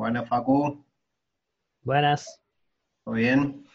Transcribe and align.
Buenas, 0.00 0.26
Facu. 0.30 0.82
Buenas, 1.82 2.42
¿Todo 3.04 3.16
bien? 3.16 3.66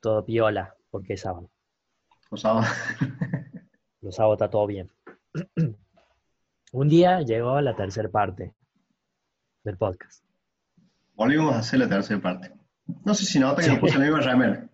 todo 0.00 0.24
piola, 0.24 0.74
porque 0.90 1.12
es 1.12 1.20
sábado. 1.20 1.50
¿Los 2.30 2.40
sábados? 2.40 2.66
Los 4.00 4.16
sábados 4.16 4.36
está 4.36 4.48
todo 4.48 4.66
bien. 4.66 4.90
Un 6.72 6.88
día 6.88 7.20
llegó 7.20 7.60
la 7.60 7.76
tercera 7.76 8.08
parte 8.08 8.54
del 9.62 9.76
podcast. 9.76 10.24
Volvimos 11.12 11.54
a 11.54 11.58
hacer 11.58 11.80
la 11.80 11.88
tercera 11.90 12.22
parte. 12.22 12.50
No 13.04 13.12
sé 13.12 13.26
si 13.26 13.38
nota 13.38 13.60
que 13.60 13.68
nos 13.68 13.80
puse 13.80 13.98
la 13.98 14.04
misma 14.06 14.20
remera. 14.20 14.70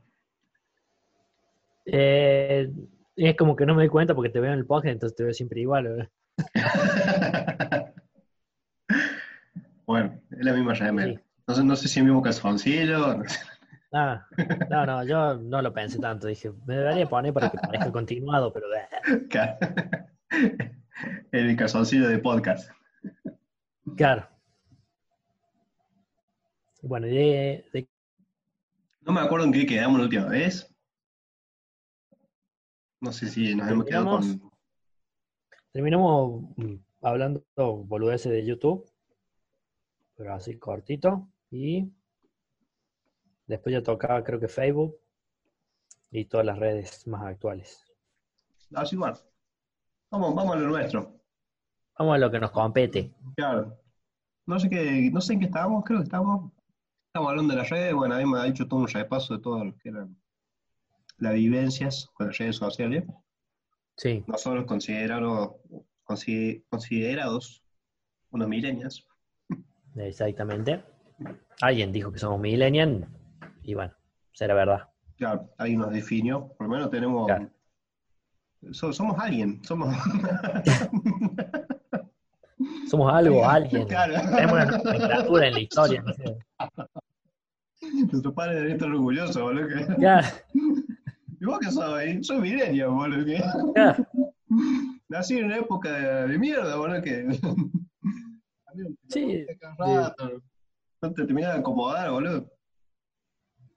Eh, 1.86 2.72
es 3.16 3.36
como 3.36 3.56
que 3.56 3.66
no 3.66 3.74
me 3.74 3.82
doy 3.82 3.88
cuenta 3.88 4.14
porque 4.14 4.30
te 4.30 4.38
veo 4.38 4.52
en 4.52 4.60
el 4.60 4.66
podcast, 4.66 4.92
entonces 4.92 5.16
te 5.16 5.24
veo 5.24 5.34
siempre 5.34 5.60
igual. 5.60 6.08
bueno, 9.84 10.19
es 10.40 10.46
la 10.46 10.52
misma 10.52 10.74
remera. 10.74 11.12
Sí. 11.12 11.20
No 11.46 11.54
sé, 11.54 11.64
no 11.64 11.76
sé 11.76 11.82
si 11.82 11.88
es 11.88 11.96
el 11.98 12.04
mismo 12.04 12.22
calzoncillo. 12.22 13.14
no 13.18 13.28
sé. 13.28 13.38
Ah, 13.92 14.24
no, 14.70 14.86
no, 14.86 15.04
yo 15.04 15.34
no 15.36 15.60
lo 15.62 15.72
pensé 15.72 15.98
tanto. 15.98 16.26
Dije, 16.28 16.52
me 16.64 16.76
debería 16.76 17.08
poner 17.08 17.32
para 17.32 17.50
que 17.50 17.58
parezca 17.58 17.90
continuado, 17.92 18.52
pero 18.52 18.66
Claro. 19.28 19.58
El 21.32 21.56
calzoncillo 21.56 22.08
de 22.08 22.18
podcast. 22.18 22.70
claro. 23.96 24.28
Bueno, 26.82 27.06
de, 27.08 27.64
de- 27.72 27.88
No 29.02 29.12
me 29.12 29.20
acuerdo 29.20 29.44
en 29.46 29.52
qué 29.52 29.66
quedamos 29.66 29.98
la 29.98 30.04
última 30.04 30.26
vez. 30.26 30.74
No 33.00 33.12
sé 33.12 33.28
si 33.28 33.54
nos 33.54 33.68
hemos 33.70 33.84
quedado 33.86 34.06
con. 34.10 34.50
terminamos 35.72 36.42
mm, 36.56 36.74
hablando 37.02 37.42
boludeces 37.56 38.30
de 38.32 38.44
YouTube, 38.46 38.89
pero 40.20 40.34
así 40.34 40.58
cortito. 40.58 41.26
Y 41.50 41.90
después 43.46 43.72
ya 43.72 43.82
tocaba, 43.82 44.22
creo 44.22 44.38
que 44.38 44.48
Facebook 44.48 44.94
y 46.10 46.26
todas 46.26 46.44
las 46.44 46.58
redes 46.58 47.06
más 47.06 47.22
actuales. 47.22 47.82
Así 48.74 48.96
igual. 48.96 49.14
Vamos, 50.10 50.34
vamos 50.34 50.56
a 50.56 50.58
lo 50.58 50.68
nuestro. 50.68 51.18
Vamos 51.98 52.14
a 52.16 52.18
lo 52.18 52.30
que 52.30 52.38
nos 52.38 52.50
compete. 52.50 53.14
Claro. 53.34 53.78
No 54.44 54.60
sé 54.60 54.68
qué, 54.68 55.10
no 55.10 55.22
sé 55.22 55.32
en 55.32 55.40
qué 55.40 55.46
estábamos, 55.46 55.84
creo 55.86 56.00
que 56.00 56.04
estábamos. 56.04 56.52
Estamos 57.06 57.30
hablando 57.30 57.54
de 57.54 57.60
las 57.60 57.70
redes, 57.70 57.94
bueno, 57.94 58.14
ahí 58.14 58.26
me 58.26 58.38
ha 58.38 58.46
hecho 58.46 58.68
todo 58.68 58.80
un 58.80 58.88
repaso 58.88 59.34
de 59.36 59.42
todo 59.42 59.64
lo 59.64 59.74
que 59.78 59.88
eran 59.88 60.20
las 61.16 61.32
vivencias 61.32 62.10
con 62.12 62.26
las 62.26 62.36
redes 62.36 62.56
sociales. 62.56 63.04
Sí, 63.96 64.22
Nosotros 64.26 64.66
considerados, 64.66 65.52
consi- 66.04 66.62
considerados 66.68 67.64
unos 68.30 68.48
millennials. 68.48 69.06
Exactamente. 70.08 70.82
Alguien 71.60 71.92
dijo 71.92 72.10
que 72.12 72.18
somos 72.18 72.40
millennials 72.40 73.06
y 73.62 73.74
bueno, 73.74 73.92
será 74.32 74.54
verdad. 74.54 74.88
Claro, 75.16 75.50
ahí 75.58 75.76
nos 75.76 75.90
definió, 75.92 76.48
por 76.56 76.66
lo 76.66 76.72
menos 76.74 76.90
tenemos. 76.90 77.26
Claro. 77.26 77.50
so- 78.72 78.92
somos 78.92 79.18
alguien, 79.18 79.62
somos. 79.64 79.94
Somos 82.90 83.12
algo, 83.12 83.48
alguien. 83.48 83.86
Claro. 83.86 84.14
Tenemos 84.34 84.52
una 84.52 84.64
nomenclatura 84.66 85.46
en 85.48 85.54
la 85.54 85.60
historia. 85.60 86.04
Nuestro 88.10 88.34
padre 88.34 88.54
debería 88.56 88.74
estar 88.74 88.90
orgulloso, 88.90 89.42
boludo. 89.44 89.68
que- 89.68 89.94
Claro, 89.96 90.26
¿Y 91.40 91.44
vos 91.46 91.58
qué 91.60 91.70
soy? 91.70 92.22
Soy 92.24 92.40
millennial, 92.40 92.90
boludo. 92.90 93.24
que- 93.24 93.42
claro. 93.74 94.06
Nací 95.08 95.38
en 95.38 95.46
una 95.46 95.56
época 95.58 95.90
de 96.26 96.38
mierda, 96.38 96.76
boludo, 96.76 97.00
que... 97.00 97.28
Sí, 99.10 99.46
rato. 99.78 100.42
No 101.02 101.12
te 101.12 101.24
terminaba 101.24 101.54
de 101.54 101.60
acomodar, 101.60 102.10
boludo. 102.10 102.50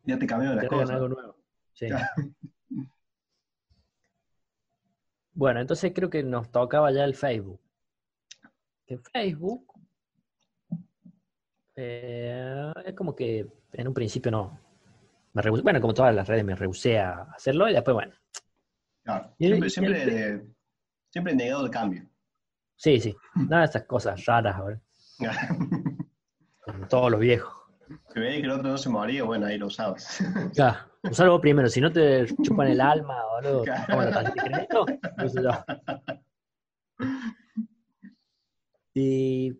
Ya 0.03 0.17
te 0.19 0.27
cambiaron 0.27 0.57
las 0.57 0.67
cosas. 0.67 0.89
algo 0.91 1.09
nuevo. 1.09 1.35
Sí. 1.73 1.87
Bueno, 5.35 5.61
entonces 5.61 5.91
creo 5.95 6.11
que 6.11 6.21
nos 6.21 6.51
tocaba 6.51 6.91
ya 6.91 7.03
el 7.05 7.15
Facebook. 7.15 7.59
Que 8.85 8.99
Facebook 8.99 9.65
eh, 11.75 12.71
es 12.85 12.93
como 12.93 13.15
que 13.15 13.47
en 13.71 13.87
un 13.87 13.93
principio 13.95 14.31
no. 14.31 14.59
Me 15.33 15.41
rehusé- 15.41 15.63
bueno, 15.63 15.81
como 15.81 15.93
todas 15.95 16.13
las 16.13 16.27
redes 16.27 16.45
me 16.45 16.55
rehusé 16.55 16.99
a 16.99 17.23
hacerlo 17.23 17.67
y 17.67 17.73
después, 17.73 17.95
bueno. 17.95 18.13
Claro. 19.03 19.33
Siempre, 19.39 19.69
siempre, 19.71 20.45
siempre 21.09 21.35
negado 21.35 21.65
el 21.65 21.71
cambio. 21.71 22.07
Sí, 22.75 22.99
sí. 22.99 23.15
Nada 23.35 23.61
de 23.61 23.65
estas 23.65 23.83
cosas 23.85 24.23
raras 24.25 24.55
ahora. 24.55 24.79
Como 26.65 26.87
todos 26.87 27.11
los 27.11 27.19
viejos. 27.19 27.53
Si 28.13 28.19
veis 28.19 28.39
que 28.39 28.45
el 28.45 28.51
otro 28.51 28.69
no 28.69 28.77
se 28.77 28.89
moría, 28.89 29.23
bueno, 29.23 29.45
ahí 29.45 29.57
lo 29.57 29.67
usabas. 29.67 30.19
Claro. 30.55 30.77
Usalo 31.03 31.33
vos 31.33 31.41
primero, 31.41 31.67
si 31.67 31.81
no 31.81 31.91
te 31.91 32.25
chupan 32.43 32.69
el 32.69 32.79
alma. 32.79 33.17
Claro. 33.63 34.85
Uso 35.23 35.41
yo. 35.41 35.51
Y 38.95 39.51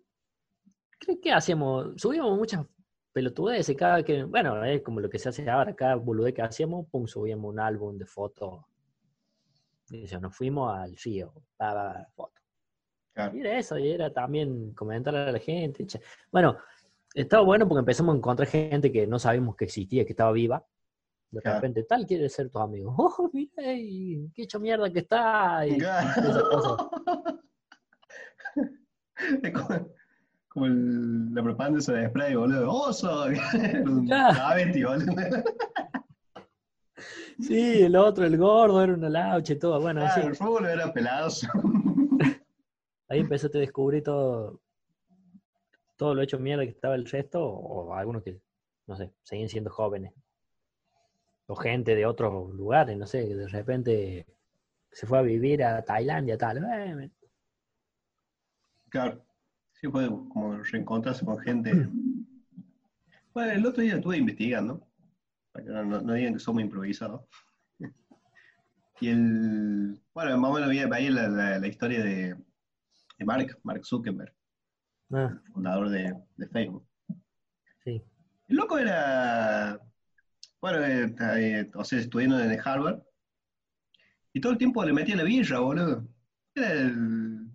creo 1.00 1.20
que 1.20 1.32
hacíamos, 1.32 2.00
subíamos 2.00 2.38
muchas 2.38 2.64
pelotudeces 3.12 3.76
cada 3.76 4.02
que, 4.04 4.24
bueno, 4.24 4.64
es 4.64 4.82
como 4.82 5.00
lo 5.00 5.10
que 5.10 5.18
se 5.18 5.28
hace 5.28 5.48
ahora, 5.50 5.74
cada 5.74 5.96
boludez 5.96 6.34
que 6.34 6.42
hacíamos, 6.42 6.86
pum, 6.88 7.06
subíamos 7.06 7.52
un 7.52 7.60
álbum 7.60 7.98
de 7.98 8.06
fotos. 8.06 8.64
Y 9.90 10.04
eso, 10.04 10.20
nos 10.20 10.36
fuimos 10.36 10.72
al 10.72 10.96
río, 10.96 11.32
pa, 11.56 11.74
pa, 11.74 11.92
pa, 11.92 12.06
foto. 12.14 12.40
Claro. 13.14 13.36
Y 13.36 13.40
era 13.40 13.58
eso, 13.58 13.78
y 13.78 13.90
era 13.90 14.12
también 14.12 14.72
comentar 14.74 15.14
a 15.14 15.30
la 15.32 15.38
gente. 15.38 15.86
Bueno, 16.32 16.56
estaba 17.14 17.42
bueno 17.44 17.68
porque 17.68 17.80
empezamos 17.80 18.14
a 18.14 18.18
encontrar 18.18 18.48
gente 18.48 18.90
que 18.90 19.06
no 19.06 19.18
sabíamos 19.18 19.56
que 19.56 19.64
existía, 19.66 20.04
que 20.04 20.12
estaba 20.12 20.32
viva. 20.32 20.64
De 21.30 21.40
Claro. 21.40 21.56
repente, 21.58 21.82
tal 21.84 22.06
quiere 22.06 22.28
ser 22.28 22.50
tu 22.50 22.58
amigo. 22.58 22.94
Oh, 22.96 23.30
mira, 23.32 23.72
y 23.72 24.30
qué 24.34 24.42
hecho 24.42 24.60
mierda 24.60 24.90
que 24.92 25.00
está. 25.00 25.66
Y 25.66 25.78
como, 30.52 30.66
el- 30.66 31.34
la 31.34 31.42
propaganda 31.42 31.78
esa 31.78 31.92
de 31.94 32.08
spray, 32.08 32.34
boludo. 32.34 32.70
¡Oso! 32.70 33.26
Travesti, 34.06 34.84
boludo. 34.84 35.14
Sí, 37.40 37.82
el 37.82 37.96
otro, 37.96 38.24
el 38.24 38.36
gordo, 38.38 38.80
era 38.82 38.94
una 38.94 39.08
laucha 39.08 39.54
y 39.54 39.58
todo. 39.58 39.80
Bueno, 39.80 40.02
así. 40.04 40.14
Claro, 40.20 40.28
el 40.30 40.36
fútbol 40.36 40.66
era 40.66 40.92
pelados. 40.92 41.46
Ahí 43.14 43.20
empezaste 43.20 43.58
a 43.58 43.60
descubrir 43.60 44.02
todo, 44.02 44.60
todo 45.96 46.14
lo 46.16 46.22
hecho 46.22 46.40
mierda 46.40 46.64
que 46.64 46.70
estaba 46.70 46.96
el 46.96 47.06
resto, 47.08 47.44
o 47.46 47.94
algunos 47.94 48.24
que, 48.24 48.40
no 48.88 48.96
sé, 48.96 49.12
seguían 49.22 49.48
siendo 49.48 49.70
jóvenes. 49.70 50.12
O 51.46 51.54
gente 51.54 51.94
de 51.94 52.06
otros 52.06 52.52
lugares, 52.54 52.96
no 52.98 53.06
sé, 53.06 53.28
que 53.28 53.36
de 53.36 53.46
repente 53.46 54.26
se 54.90 55.06
fue 55.06 55.18
a 55.18 55.22
vivir 55.22 55.62
a 55.62 55.82
Tailandia, 55.84 56.36
tal. 56.36 56.58
Eh, 56.58 57.10
Claro. 58.88 59.24
Sí, 59.74 59.88
fue 59.88 60.06
como 60.08 60.56
reencontrarse 60.56 61.24
con 61.24 61.38
gente. 61.38 61.70
Bueno, 63.32 63.50
el 63.52 63.66
otro 63.66 63.82
día 63.82 63.96
estuve 63.96 64.16
investigando, 64.16 64.86
para 65.52 65.64
que 65.64 65.70
no, 65.72 65.84
no- 65.84 66.00
no 66.00 66.12
digan 66.14 66.34
que 66.34 66.38
somos 66.40 66.62
improvisados. 66.62 67.22
Y 69.00 69.08
el. 69.08 70.00
Bueno, 70.14 70.38
más 70.38 70.50
o 70.50 70.54
menos 70.54 70.72
la, 71.12 71.28
la- 71.28 71.58
la 71.58 71.66
historia 71.66 72.02
de, 72.02 72.36
de 73.18 73.24
Mark, 73.24 73.58
Mark 73.62 73.84
Zuckerberg, 73.84 74.32
ah, 75.12 75.38
fundador 75.52 75.88
de, 75.90 76.14
de 76.36 76.48
Facebook. 76.48 76.86
sí. 77.84 78.02
El 78.48 78.56
loco 78.56 78.78
era. 78.78 79.80
Bueno, 80.60 80.84
eh, 80.84 81.14
eh, 81.36 81.70
o 81.74 81.82
sea, 81.84 81.98
estudiando 81.98 82.38
en 82.40 82.60
Harvard. 82.62 83.00
Y 84.34 84.40
todo 84.40 84.52
el 84.52 84.58
tiempo 84.58 84.84
le 84.84 84.92
metía 84.92 85.16
la 85.16 85.22
birra, 85.22 85.60
boludo. 85.60 86.06
Era 86.54 86.72
el. 86.72 87.46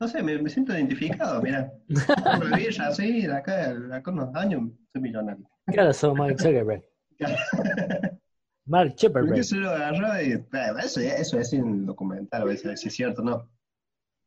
No 0.00 0.06
sé, 0.06 0.22
me, 0.22 0.40
me 0.40 0.48
siento 0.50 0.72
identificado, 0.72 1.42
mira. 1.42 1.72
La 1.88 2.38
birra, 2.56 2.86
así, 2.88 3.22
de 3.26 3.32
acá, 3.34 3.74
de 3.74 3.96
acá 3.96 4.10
unos 4.12 4.32
años 4.36 4.70
soy 4.92 5.02
millonario. 5.02 5.48
Claro, 5.66 5.92
soy 5.92 6.14
Mark 6.14 6.38
Zuckerberg. 6.40 6.84
Mark 8.66 8.90
¿Por 8.90 8.96
qué 9.34 9.42
Zuckerberg. 9.42 9.44
se 9.44 9.56
lo 9.56 9.70
agarraba 9.70 10.22
y. 10.22 10.32
eh, 10.32 10.44
Eso, 10.84 11.00
eso 11.00 11.40
es 11.40 11.52
en 11.52 11.86
documental, 11.86 12.42
a 12.42 12.44
veces, 12.44 12.80
si 12.80 12.86
es 12.88 12.94
cierto, 12.94 13.22
¿no? 13.22 13.50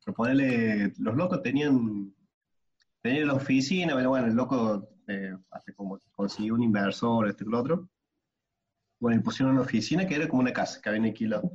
Pero 0.04 0.16
ponerle. 0.16 0.94
Los 0.98 1.16
locos 1.16 1.42
tenían. 1.42 2.14
Tenían 3.02 3.28
la 3.28 3.34
oficina, 3.34 3.96
pero 3.96 4.10
bueno, 4.10 4.28
el 4.28 4.36
loco 4.36 4.88
eh, 5.08 5.36
hace 5.50 5.74
como 5.74 6.00
consiguió 6.12 6.54
un 6.54 6.62
inversor, 6.64 7.28
este 7.28 7.44
y 7.44 7.48
lo 7.48 7.60
otro. 7.60 7.90
Bueno, 9.00 9.20
y 9.20 9.24
pusieron 9.24 9.54
una 9.54 9.64
oficina 9.64 10.06
que 10.06 10.16
era 10.16 10.28
como 10.28 10.42
una 10.42 10.54
casa 10.54 10.80
que 10.80 10.90
habían 10.90 11.06
alquilado. 11.06 11.52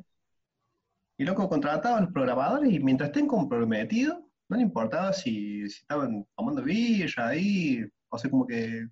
Y 1.16 1.24
loco 1.24 1.48
contrataba 1.48 1.98
a 1.98 2.00
los 2.00 2.12
programadores 2.12 2.72
y 2.72 2.80
mientras 2.80 3.10
estén 3.10 3.28
comprometidos, 3.28 4.18
no 4.48 4.56
le 4.56 4.62
importaba 4.64 5.12
si, 5.12 5.68
si 5.70 5.80
estaban 5.82 6.26
tomando 6.36 6.62
birra 6.62 7.28
ahí, 7.28 7.88
o 8.08 8.18
sea, 8.18 8.30
como 8.30 8.46
que 8.46 8.88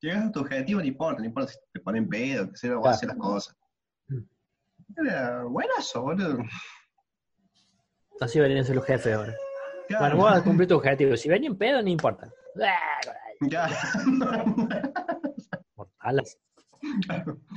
llegas 0.00 0.26
a 0.26 0.32
tu 0.32 0.40
objetivo, 0.40 0.80
no 0.80 0.86
importa, 0.86 1.20
no 1.20 1.26
importa 1.26 1.52
si 1.52 1.58
te 1.72 1.80
ponen 1.80 2.08
pedo, 2.08 2.50
que 2.50 2.56
sea, 2.56 2.76
o 2.76 2.82
Claro. 2.82 2.94
hacer 2.96 3.08
las 3.08 3.18
cosas. 3.18 3.56
Era 4.96 5.44
buenazo, 5.44 6.02
boludo. 6.02 6.38
Así 8.24 8.38
deberían 8.38 8.64
ser 8.64 8.76
los 8.76 8.86
jefes 8.86 9.14
ahora. 9.14 9.34
Claro. 9.86 10.16
Bueno, 10.16 10.34
vos 10.34 10.42
cumplir 10.42 10.66
tu 10.66 10.76
objetivo. 10.76 11.14
Si 11.14 11.28
ven 11.28 11.44
en 11.44 11.58
pedo, 11.58 11.82
no 11.82 11.90
importa. 11.90 12.32
Ya. 13.42 13.68
Mortalas. 15.76 16.38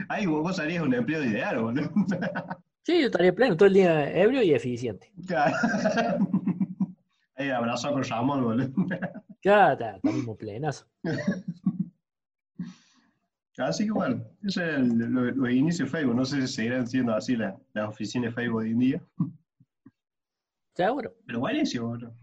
Ay, 0.10 0.26
vos, 0.26 0.42
vos 0.42 0.60
harías 0.60 0.84
un 0.84 0.94
empleo 0.94 1.24
ideal, 1.24 1.62
boludo. 1.62 1.90
Sí, 2.84 3.02
yo 3.02 3.08
estaría 3.08 3.36
pleno, 3.36 3.58
todo 3.58 3.68
el 3.68 3.74
día 3.74 4.10
ebrio 4.18 4.42
y 4.42 4.54
eficiente. 4.54 5.12
Ya. 5.18 5.52
Ahí 7.36 7.50
abrazado 7.50 7.96
con 7.96 8.04
Ramón, 8.06 8.44
boludo. 8.44 8.72
Ya, 9.44 9.74
está, 9.74 9.98
está 9.98 10.10
mismo 10.10 10.38
plenazo. 10.38 10.86
Así 13.58 13.86
que 13.86 13.92
bueno, 13.92 14.24
ese 14.42 14.70
es 14.70 14.76
el, 14.78 14.98
lo, 15.00 15.32
los 15.32 15.50
inicios 15.50 15.92
de 15.92 15.98
Facebook. 15.98 16.16
No 16.16 16.24
sé 16.24 16.42
si 16.42 16.48
seguirán 16.48 16.88
siendo 16.88 17.14
así 17.14 17.36
las, 17.36 17.56
las 17.74 17.90
oficinas 17.90 18.30
de 18.30 18.42
Facebook 18.42 18.62
hoy 18.62 18.72
en 18.72 18.80
día. 18.80 19.02
Seguro. 20.78 21.12
Pero 21.26 21.40
buenísimo, 21.40 21.88
boludo. 21.88 22.14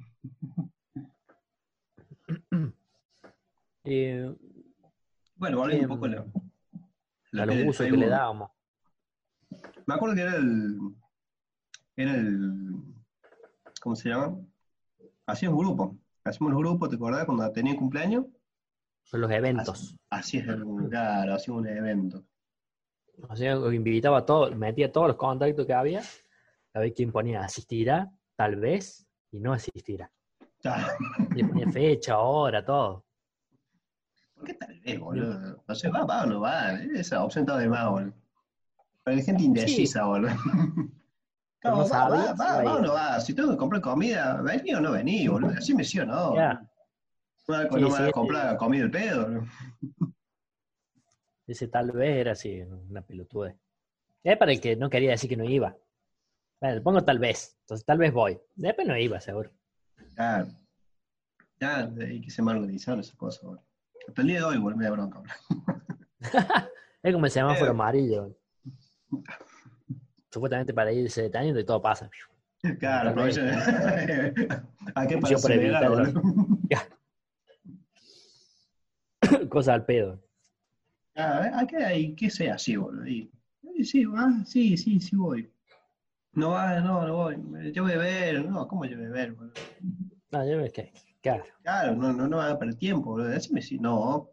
Eh, 3.83 4.33
Bueno, 5.35 5.59
volviendo 5.59 5.87
un 5.87 5.93
Em, 5.93 5.97
poco 5.97 6.07
la, 6.07 6.25
la 7.33 7.43
a 7.43 7.47
los 7.47 7.57
usos 7.67 7.87
que 7.87 7.97
le 7.97 8.07
dábamos. 8.09 8.51
Me 9.87 9.95
acuerdo 9.95 10.15
que 10.15 10.23
era 10.23 10.37
el. 10.37 10.79
Era 11.97 12.15
el. 12.15 12.75
¿Cómo 13.83 13.97
se 13.97 14.09
llama? 14.11 14.39
Hacíamos 15.27 15.59
grupo. 15.59 15.99
Hacíamos 16.23 16.53
los 16.53 16.63
grupos, 16.63 16.89
¿te 16.91 16.95
acordás? 16.97 17.25
Cuando 17.27 17.51
tenía 17.51 17.77
cumpleaños. 17.77 18.27
Son 19.03 19.21
los 19.21 19.31
eventos. 19.33 19.97
Así 20.11 20.39
es, 20.39 20.47
claro, 20.89 21.35
hacíamos 21.35 21.63
un 21.63 21.69
evento. 21.69 22.25
O 23.29 23.35
sea, 23.35 23.55
invitaba 23.75 24.19
a 24.19 24.25
todos, 24.25 24.57
metía 24.57 24.93
todos 24.93 25.09
los 25.09 25.17
contactos 25.17 25.67
que 25.67 25.75
había, 25.75 26.03
a 26.73 26.79
ver 26.79 26.95
quién 26.95 27.11
ponía 27.13 27.43
asistirá, 27.43 28.11
tal 28.37 28.57
vez, 28.57 29.07
y 29.31 29.41
no 29.41 29.53
asistirá. 29.53 30.11
Ya. 30.63 30.97
Le 31.35 31.45
ponía 31.45 31.71
fecha, 31.71 32.19
hora, 32.19 32.65
todo. 32.65 33.05
¿Por 34.35 34.45
qué 34.45 34.55
tal 34.55 34.81
vez, 34.81 34.99
boludo? 34.99 35.63
No 35.67 35.75
sé, 35.75 35.89
va, 35.91 36.05
va 36.05 36.25
o 36.25 36.27
no 36.27 36.41
va. 36.41 36.73
Esa 36.75 37.23
opción 37.25 37.45
está 37.45 37.59
de 37.59 37.69
más, 37.69 37.91
boludo. 37.91 38.15
Pero 39.05 39.17
hay 39.17 39.23
gente 39.23 39.43
indecisa, 39.43 40.05
boludo. 40.05 40.31
Pero 41.61 41.77
No, 41.77 41.83
no 41.83 41.89
va, 41.89 42.35
va, 42.35 42.75
o 42.77 42.81
no 42.81 42.93
va. 42.93 43.21
Si 43.21 43.35
tengo 43.35 43.51
que 43.51 43.57
comprar 43.57 43.81
comida, 43.81 44.41
¿vení 44.43 44.75
o 44.75 44.81
no 44.81 44.93
vení, 44.93 45.29
boludo? 45.29 45.53
Así 45.57 45.75
me 45.75 45.85
sí 45.85 45.99
o 46.01 46.07
no. 46.07 46.35
Ya. 46.35 46.55
No, 46.55 46.69
Sí, 47.47 47.81
no 47.81 47.91
me 47.91 47.97
sí, 47.97 48.03
a 48.05 48.11
comprar 48.11 48.57
comida 48.57 48.85
el 48.85 48.91
pedo, 48.91 49.29
¿no? 49.29 49.47
Ese 51.47 51.69
tal 51.69 51.93
vez 51.93 52.17
era 52.17 52.33
así, 52.33 52.63
una 52.63 53.03
pelotudez. 53.03 53.55
Es 54.23 54.39
para 54.39 54.53
el 54.53 54.61
que 54.61 54.77
no 54.77 54.89
quería 54.89 55.11
decir 55.11 55.29
que 55.29 55.37
no 55.37 55.45
iba. 55.45 55.77
Bueno, 56.61 56.83
pongo 56.83 57.05
tal 57.05 57.19
vez, 57.19 57.57
entonces 57.61 57.85
tal 57.85 57.99
vez 57.99 58.13
voy. 58.13 58.39
Después 58.55 58.87
no 58.89 58.97
iba, 58.97 59.21
seguro. 59.21 59.51
Ya, 60.17 60.47
ya 61.61 61.93
hay 62.01 62.21
que 62.21 62.31
ser 62.31 62.45
más 62.45 62.57
organizado 62.57 63.01
esas 63.01 63.17
cosas, 63.17 63.43
boludo. 63.43 63.65
Hasta 64.09 64.23
el 64.23 64.29
día 64.29 64.39
de 64.39 64.45
hoy, 64.45 64.59
boludo, 64.59 64.79
me 64.79 64.85
da 64.85 64.91
bronca. 64.91 65.23
Es 67.03 67.13
como 67.13 67.27
el 67.27 67.31
semáforo 67.31 67.67
Eh. 67.67 67.71
amarillo. 67.71 68.35
Supuestamente 70.33 70.73
para 70.73 70.91
irse 70.91 71.21
deteniendo 71.21 71.61
y 71.61 71.65
todo 71.67 71.83
pasa. 71.83 72.09
Claro, 72.81 73.15
vez. 73.15 73.37
aprovecha. 73.39 74.65
¿A 74.95 75.07
qué 75.07 75.19
para 75.19 75.31
Yo 75.31 75.37
acelerar, 75.37 75.91
boludo? 75.91 76.23
Cosa 79.51 79.75
al 79.75 79.85
pedo. 79.85 80.19
Ah, 81.15 81.51
¿a 81.61 81.67
qué 81.67 81.77
hay 81.77 82.15
que 82.15 82.31
sea 82.31 82.55
así, 82.55 82.75
boludo? 82.77 83.07
Y 83.07 83.31
sí, 83.85 84.07
va, 84.07 84.43
sí, 84.47 84.79
sí, 84.79 84.99
sí 84.99 85.15
voy. 85.15 85.53
No 86.35 86.51
va, 86.51 86.81
no, 86.81 87.07
no 87.07 87.15
voy. 87.15 87.37
Yo 87.73 87.83
voy 87.85 87.93
a 87.93 87.99
ver, 87.99 88.45
no, 88.45 88.67
¿cómo 88.67 88.85
yo 88.85 88.97
voy 88.97 89.07
a 89.07 89.11
ver, 89.11 89.33
boludo? 89.33 89.53
No, 90.33 90.49
yo 90.51 90.59
ves 90.59 90.73
que, 90.73 90.93
claro. 91.23 91.45
Claro, 91.63 91.95
no, 91.95 92.13
no, 92.13 92.27
no 92.29 92.39
va 92.39 92.51
a 92.51 92.59
perder 92.59 92.77
tiempo, 92.77 93.11
boludo. 93.11 93.29
Decime 93.29 93.63
si 93.63 93.79
no. 93.79 94.31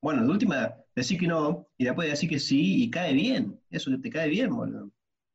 Bueno, 0.00 0.22
de 0.24 0.30
última, 0.30 0.74
decir 0.94 1.18
que 1.18 1.26
no, 1.26 1.66
y 1.76 1.84
después 1.84 2.08
decir 2.08 2.28
que 2.28 2.38
sí, 2.38 2.82
y 2.84 2.90
cae 2.90 3.12
bien. 3.12 3.60
Eso 3.70 3.90
que 3.90 3.98
te 3.98 4.10
cae 4.10 4.28
bien, 4.28 4.54
boludo. 4.54 4.90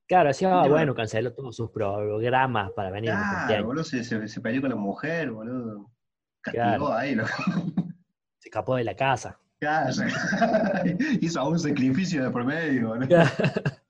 Claro, 0.07 0.29
así, 0.29 0.43
ah, 0.45 0.65
bueno, 0.67 0.93
canceló 0.93 1.33
todos 1.33 1.55
sus 1.55 1.71
programas 1.71 2.71
para 2.71 2.91
venir 2.91 3.11
Claro, 3.11 3.65
boludo, 3.67 3.83
se, 3.83 4.03
se, 4.03 4.27
se 4.27 4.41
peleó 4.41 4.61
con 4.61 4.71
la 4.71 4.75
mujer, 4.75 5.31
boludo. 5.31 5.91
Castigó 6.41 6.63
Claro. 6.87 6.93
ahí, 6.93 7.15
loco. 7.15 7.29
Se 8.39 8.49
escapó 8.49 8.75
de 8.75 8.83
la 8.83 8.95
casa. 8.95 9.39
Claro. 9.59 9.91
Hizo 11.21 11.47
un 11.47 11.59
sacrificio 11.59 12.23
de 12.23 12.31
por 12.31 12.43
medio, 12.43 12.89
boludo. 12.89 13.07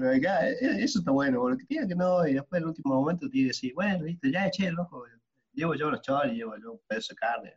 Pero 0.00 0.16
acá, 0.16 0.48
eh, 0.48 0.56
eso 0.82 1.00
está 1.00 1.10
bueno, 1.10 1.40
boludo. 1.40 1.58
Que 1.58 1.66
diga 1.68 1.86
que 1.86 1.94
no, 1.94 2.26
y 2.26 2.34
después 2.34 2.58
en 2.58 2.62
el 2.64 2.68
último 2.68 2.94
momento 2.94 3.26
te 3.28 3.32
diga 3.36 3.48
decir, 3.48 3.74
bueno, 3.74 4.04
viste, 4.04 4.30
ya 4.32 4.46
eché 4.46 4.66
el 4.68 4.78
ojo. 4.78 5.04
Llevo 5.52 5.74
yo 5.74 5.90
los 5.90 6.00
choris, 6.00 6.32
llevo 6.32 6.56
yo 6.56 6.72
un 6.72 6.80
pedazo 6.86 7.12
de 7.12 7.16
carne. 7.16 7.56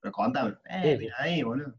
Pero 0.00 0.12
contame, 0.12 0.54
eh, 0.70 0.96
mira 0.98 1.16
ahí, 1.18 1.42
boludo. 1.42 1.74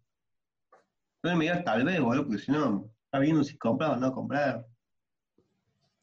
No 1.24 1.36
me 1.36 1.46
digas 1.46 1.64
tal 1.64 1.84
vez, 1.86 2.00
boludo, 2.02 2.26
porque 2.28 2.42
si 2.42 2.52
no, 2.52 2.92
está 3.06 3.20
viendo 3.20 3.44
si 3.44 3.58
comprar 3.58 3.92
o 3.92 3.96
no 3.96 4.12
comprar. 4.12 4.66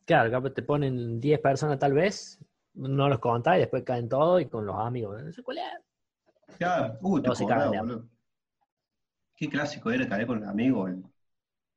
Claro, 0.06 0.30
capaz 0.30 0.50
te 0.54 0.62
ponen 0.62 1.20
10 1.20 1.38
personas 1.40 1.78
tal 1.78 1.92
vez, 1.92 2.38
no 2.74 3.08
los 3.08 3.18
contás 3.18 3.56
y 3.56 3.60
después 3.60 3.82
caen 3.84 4.08
todos 4.08 4.40
y 4.40 4.46
con 4.46 4.64
los 4.66 4.76
amigos. 4.78 5.22
No 5.22 5.32
sé 5.32 5.42
cuál 5.42 5.58
es. 5.58 6.56
Claro, 6.58 6.96
uh, 7.02 7.20
te 7.20 7.28
acordás, 7.30 7.68
boludo. 7.68 8.08
Qué 9.36 9.48
clásico 9.48 9.90
era 9.90 10.08
caer 10.08 10.26
con 10.26 10.38
el 10.42 10.48
amigo, 10.48 10.88
el- 10.88 11.04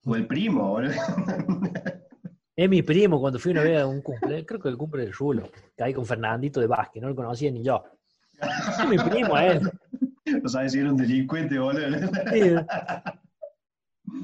o 0.05 0.15
el 0.15 0.27
primo, 0.27 0.69
boludo. 0.69 0.93
Es 2.55 2.69
mi 2.69 2.81
primo 2.81 3.19
cuando 3.19 3.37
fui 3.37 3.51
una 3.51 3.63
vez 3.63 3.81
a 3.81 3.85
un 3.85 4.01
cumple, 4.01 4.45
creo 4.45 4.59
que 4.61 4.69
el 4.69 4.77
cumple 4.77 5.01
del 5.03 5.13
Rulo, 5.13 5.49
caí 5.75 5.93
con 5.93 6.05
Fernandito 6.05 6.61
de 6.61 6.67
Vázquez, 6.67 7.01
no 7.01 7.09
lo 7.09 7.15
conocía 7.15 7.51
ni 7.51 7.61
yo. 7.63 7.83
Es 8.41 8.87
mi 8.87 8.97
primo 8.97 9.37
él. 9.37 9.61
No 10.41 10.49
sabes 10.49 10.71
si 10.71 10.79
era 10.79 10.89
un 10.89 10.97
delincuente, 10.97 11.59
boludo. 11.59 11.99
Sí, 12.31 12.55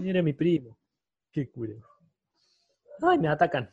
Era 0.03 0.21
mi 0.21 0.33
primo. 0.33 0.77
Qué 1.31 1.49
culo. 1.49 1.75
Ay, 3.01 3.19
me 3.19 3.27
atacan. 3.27 3.69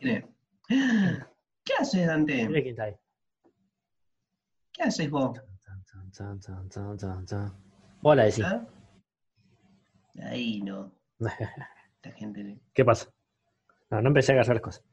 Mire. 0.00 0.28
¿Qué 0.68 1.72
haces, 1.78 2.06
Dante? 2.06 2.48
Mira 2.48 2.60
quién 2.60 2.72
está 2.72 2.84
ahí. 2.84 2.96
¿Qué 4.72 4.82
haces 4.82 5.10
vos? 5.10 5.40
Tan. 6.16 7.52
Hola, 8.02 8.24
decí. 8.24 8.42
¿Ah? 8.42 8.66
Ahí 10.22 10.60
no. 10.62 10.92
Esta 12.04 12.18
gente. 12.18 12.58
¿Qué 12.74 12.84
pasa? 12.84 13.08
No, 13.90 14.02
no 14.02 14.08
empecé 14.08 14.32
a 14.32 14.34
agarrar 14.34 14.56
las 14.56 14.62
cosas. 14.62 14.84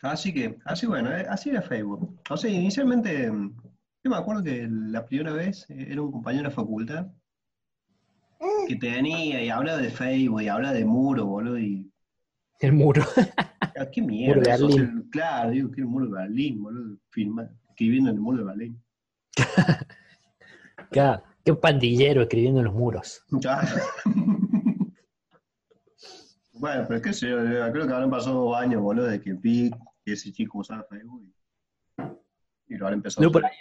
Así 0.00 0.32
que, 0.32 0.58
así 0.64 0.86
bueno, 0.86 1.14
eh, 1.14 1.26
así 1.28 1.50
era 1.50 1.60
Facebook. 1.60 2.18
O 2.30 2.36
sea, 2.36 2.50
inicialmente, 2.50 3.30
mm, 3.30 3.56
yo 4.04 4.10
me 4.10 4.16
acuerdo 4.16 4.42
que 4.42 4.66
la 4.70 5.04
primera 5.04 5.32
vez 5.34 5.66
eh, 5.68 5.88
era 5.90 6.00
un 6.00 6.12
compañero 6.12 6.48
de 6.48 6.54
facultad 6.54 7.08
que 8.66 8.76
tenía 8.76 9.42
y 9.42 9.50
hablaba 9.50 9.78
de 9.78 9.90
Facebook 9.90 10.40
y 10.40 10.48
hablaba 10.48 10.72
de 10.72 10.84
muro, 10.86 11.26
boludo, 11.26 11.58
y 11.58 11.90
El 12.60 12.72
muro. 12.72 13.02
ah, 13.60 13.86
qué 13.92 14.00
mierda. 14.02 14.36
Muro 14.36 14.40
de 14.40 14.50
Berlín. 14.50 15.02
sea, 15.02 15.10
claro, 15.10 15.50
digo 15.50 15.70
que 15.70 15.80
el 15.82 15.86
muro 15.86 16.06
de 16.06 16.12
Berlín, 16.12 16.62
boludo, 16.62 16.98
filma, 17.10 17.50
escribiendo 17.68 18.08
en 18.08 18.16
el 18.16 18.22
muro 18.22 18.38
de 18.38 18.44
Berlín. 18.44 18.82
Claro, 20.90 21.24
Qué 21.44 21.54
pandillero 21.54 22.22
escribiendo 22.22 22.60
en 22.60 22.66
los 22.66 22.74
muros. 22.74 23.22
Bueno, 26.54 26.84
pero 26.88 27.02
qué 27.02 27.12
sé 27.12 27.28
yo, 27.28 27.40
eh, 27.40 27.70
creo 27.72 27.86
que 27.86 27.92
habrán 27.92 28.10
pasado 28.10 28.44
dos 28.44 28.56
años, 28.56 28.80
boludo, 28.80 29.06
de 29.06 29.20
que 29.20 29.32
vi 29.32 29.70
que 30.04 30.12
ese 30.12 30.32
chico 30.32 30.58
usaba 30.58 30.84
Facebook 30.84 31.22
y, 31.22 32.74
y 32.74 32.76
lo 32.76 32.86
habrán 32.86 32.98
empezado 32.98 33.28
a 33.28 33.32
por 33.32 33.44
ahí 33.44 33.56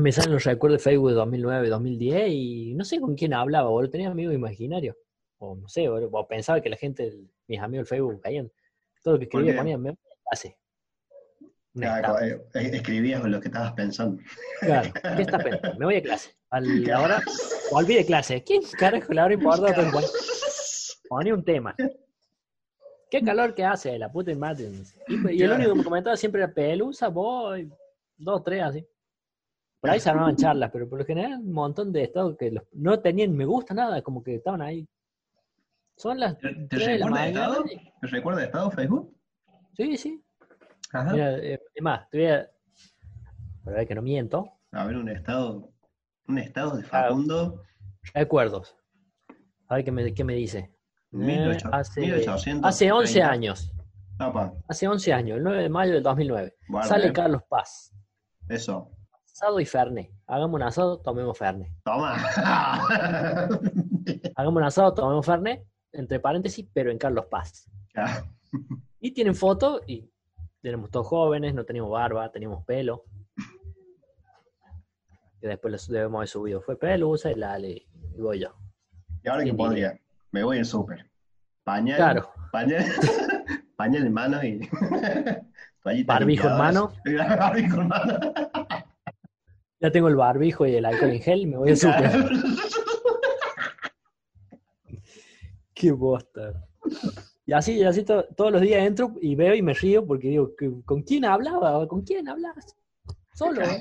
me 0.00 0.12
salen 0.12 0.32
los 0.32 0.44
recuerdos 0.44 0.82
de 0.82 0.90
Facebook 0.90 1.10
de 1.10 1.14
2009, 1.14 1.68
2010 1.68 2.28
y 2.30 2.74
no 2.74 2.84
sé 2.84 3.00
con 3.00 3.14
quién 3.14 3.34
hablaba, 3.34 3.68
boludo. 3.68 3.90
Tenía 3.90 4.10
amigos 4.10 4.34
imaginarios. 4.34 4.96
O 5.38 5.54
no 5.56 5.68
sé, 5.68 5.88
boludo. 5.88 6.10
O 6.12 6.26
pensaba 6.26 6.60
que 6.60 6.70
la 6.70 6.76
gente, 6.76 7.12
mis 7.46 7.60
amigos 7.60 7.88
del 7.88 7.98
Facebook, 7.98 8.20
caían. 8.22 8.50
Todo 9.02 9.14
lo 9.14 9.18
que 9.18 9.24
escribía 9.24 9.56
ponían, 9.56 9.80
me 9.80 9.96
hace. 10.30 10.56
Ya, 11.72 12.00
eh, 12.22 12.40
eh, 12.54 12.70
escribías 12.74 13.22
lo 13.24 13.40
que 13.40 13.48
estabas 13.48 13.72
pensando. 13.72 14.20
Claro, 14.60 14.90
¿qué 15.16 15.22
estás 15.22 15.42
pensando? 15.42 15.78
Me 15.78 15.84
voy 15.84 15.94
a 15.96 16.02
clase. 16.02 16.30
A 16.50 16.60
la 16.60 16.66
Claro. 16.84 17.04
hora, 17.04 17.22
volví 17.70 17.94
de 17.94 18.04
clase. 18.04 18.42
¿Quién 18.42 18.62
carajo 18.78 19.12
le 19.12 19.20
habrá 19.20 19.34
importado? 19.34 19.72
Pero 19.74 19.92
bueno, 19.92 20.08
ponía 21.10 21.34
un 21.34 21.44
tema. 21.44 21.74
¿Qué 23.10 23.20
calor 23.24 23.52
que 23.52 23.64
hace? 23.64 23.98
La 23.98 24.10
puta 24.12 24.32
madre. 24.36 24.70
Y, 25.08 25.30
y 25.32 25.42
el 25.42 25.50
único 25.52 25.72
que 25.72 25.78
me 25.78 25.84
comentaba 25.84 26.16
siempre 26.16 26.40
era 26.42 26.54
Pelusa, 26.54 27.08
vos, 27.08 27.58
y 27.58 27.68
dos, 28.16 28.44
tres, 28.44 28.62
así. 28.62 28.86
Por 29.80 29.90
ahí 29.90 29.98
se 29.98 30.08
armaban 30.10 30.36
charlas, 30.36 30.70
pero 30.72 30.88
por 30.88 31.00
lo 31.00 31.04
general 31.04 31.40
un 31.40 31.52
montón 31.52 31.90
de 31.92 32.04
estados 32.04 32.36
que 32.38 32.52
los- 32.52 32.62
no 32.72 33.00
tenían 33.00 33.34
me 33.36 33.44
gusta 33.44 33.74
nada, 33.74 34.00
como 34.02 34.22
que 34.22 34.36
estaban 34.36 34.62
ahí. 34.62 34.86
Son 35.96 36.20
las 36.20 36.38
¿Te, 36.38 36.54
te 36.54 36.66
3 36.68 36.86
de 36.86 36.98
la 36.98 37.06
recuerda 37.06 37.22
de 37.24 37.28
estado? 37.30 37.64
¿Te 38.00 38.06
recuerda 38.06 38.40
de 38.40 38.46
estado 38.46 38.70
Facebook? 38.70 39.16
Sí, 39.74 39.96
sí. 39.96 40.24
Ajá. 40.92 41.12
Mira, 41.12 41.38
eh, 41.38 41.60
es 41.74 41.82
más, 41.82 42.08
te 42.10 42.18
voy 42.18 42.26
a... 42.28 42.50
Para 43.64 43.76
ver 43.78 43.88
que 43.88 43.94
no 43.96 44.02
miento. 44.02 44.52
A 44.70 44.84
ver, 44.86 44.96
un 44.96 45.08
estado, 45.08 45.72
un 46.28 46.38
estado 46.38 46.76
de. 46.76 46.84
Facundo, 46.84 47.64
Recuerdos. 48.14 48.76
A 49.68 49.74
ver 49.76 49.84
qué 49.84 49.90
me, 49.90 50.14
qué 50.14 50.24
me 50.24 50.34
dice. 50.34 50.70
1800, 51.12 51.64
Eh, 51.72 51.76
hace, 51.76 52.00
1830. 52.00 52.68
hace 52.68 52.92
11 52.92 53.22
años. 53.22 53.72
Apa, 54.18 54.52
Hace 54.68 54.86
11 54.86 55.12
años, 55.12 55.38
el 55.38 55.42
9 55.44 55.62
de 55.62 55.68
mayo 55.68 55.94
del 55.94 56.02
2009. 56.02 56.54
guarda, 56.68 56.88
Sale. 56.88 57.12
Carlos 57.12 57.42
Paz. 57.48 57.92
Eso. 58.48 58.90
Asado 59.24 59.58
y 59.60 59.64
Fernet. 59.66 60.10
Hagamos 60.26 60.54
un 60.56 60.62
asado, 60.62 60.98
tomemos 61.00 61.38
Fernet. 61.38 61.72
Toma. 61.84 62.16
Hagamos 64.36 64.56
un 64.60 64.64
asado, 64.64 64.92
tomemos 64.94 65.24
Fernet, 65.24 65.64
entre 65.92 66.20
paréntesis, 66.20 66.68
pero 66.72 66.90
en 66.90 66.98
Carlos 66.98 67.26
Paz. 67.30 67.70
Ya. 67.94 68.24
Y 69.02 69.12
tienen 69.12 69.34
fotos 69.34 69.80
y 69.86 70.10
tenemos 70.60 70.90
todos 70.90 71.06
jóvenes, 71.06 71.54
no 71.54 71.64
teníamos 71.64 71.90
barba, 71.90 72.30
teníamos 72.30 72.62
pelo. 72.66 73.04
Y 75.40 75.46
después 75.46 75.72
les 75.72 75.88
debemos 75.88 76.18
haber 76.18 76.28
subido. 76.28 76.60
Fue 76.60 76.78
Pelusa 76.78 77.30
y 77.30 77.34
Lale 77.36 77.70
y 78.14 78.20
voy 78.20 78.40
yo. 78.40 78.48
¿Y 79.24 79.28
ahora 79.30 79.42
qué 79.44 79.54
podría? 79.54 79.98
Me 80.32 80.44
voy 80.44 80.58
al 80.58 80.64
súper. 80.66 81.10
Pañal. 81.64 81.96
Claro. 81.96 82.30
Pañal. 82.52 82.84
pañal 83.76 84.06
en 84.06 84.12
mano 84.12 84.42
y. 84.44 84.60
Barbijo 86.04 86.48
en 86.48 86.56
limpiadoras. 86.58 86.58
Barbijo 87.38 87.80
en 87.80 87.88
mano. 87.88 88.20
Ya 89.80 89.90
tengo 89.90 90.08
el 90.08 90.16
barbijo 90.16 90.66
y 90.66 90.74
el 90.76 90.84
alcohol 90.84 91.10
en 91.10 91.22
gel, 91.22 91.46
me 91.46 91.56
voy 91.56 91.70
al 91.70 91.76
súper. 91.76 92.10
Qué 95.72 95.90
bosta. 95.92 96.52
Y 97.46 97.52
así, 97.54 97.72
y 97.78 97.84
así 97.84 98.04
to- 98.04 98.26
todos 98.36 98.52
los 98.52 98.60
días 98.60 98.86
entro 98.86 99.14
y 99.22 99.34
veo 99.34 99.54
y 99.54 99.62
me 99.62 99.72
río 99.72 100.06
porque 100.06 100.28
digo, 100.28 100.52
¿con 100.58 100.82
con 100.82 101.02
quién 101.02 101.24
hablaba? 101.24 101.88
¿Con 101.88 102.02
quién 102.02 102.28
hablas? 102.28 102.76
Solo. 103.34 103.62
¿eh? 103.62 103.80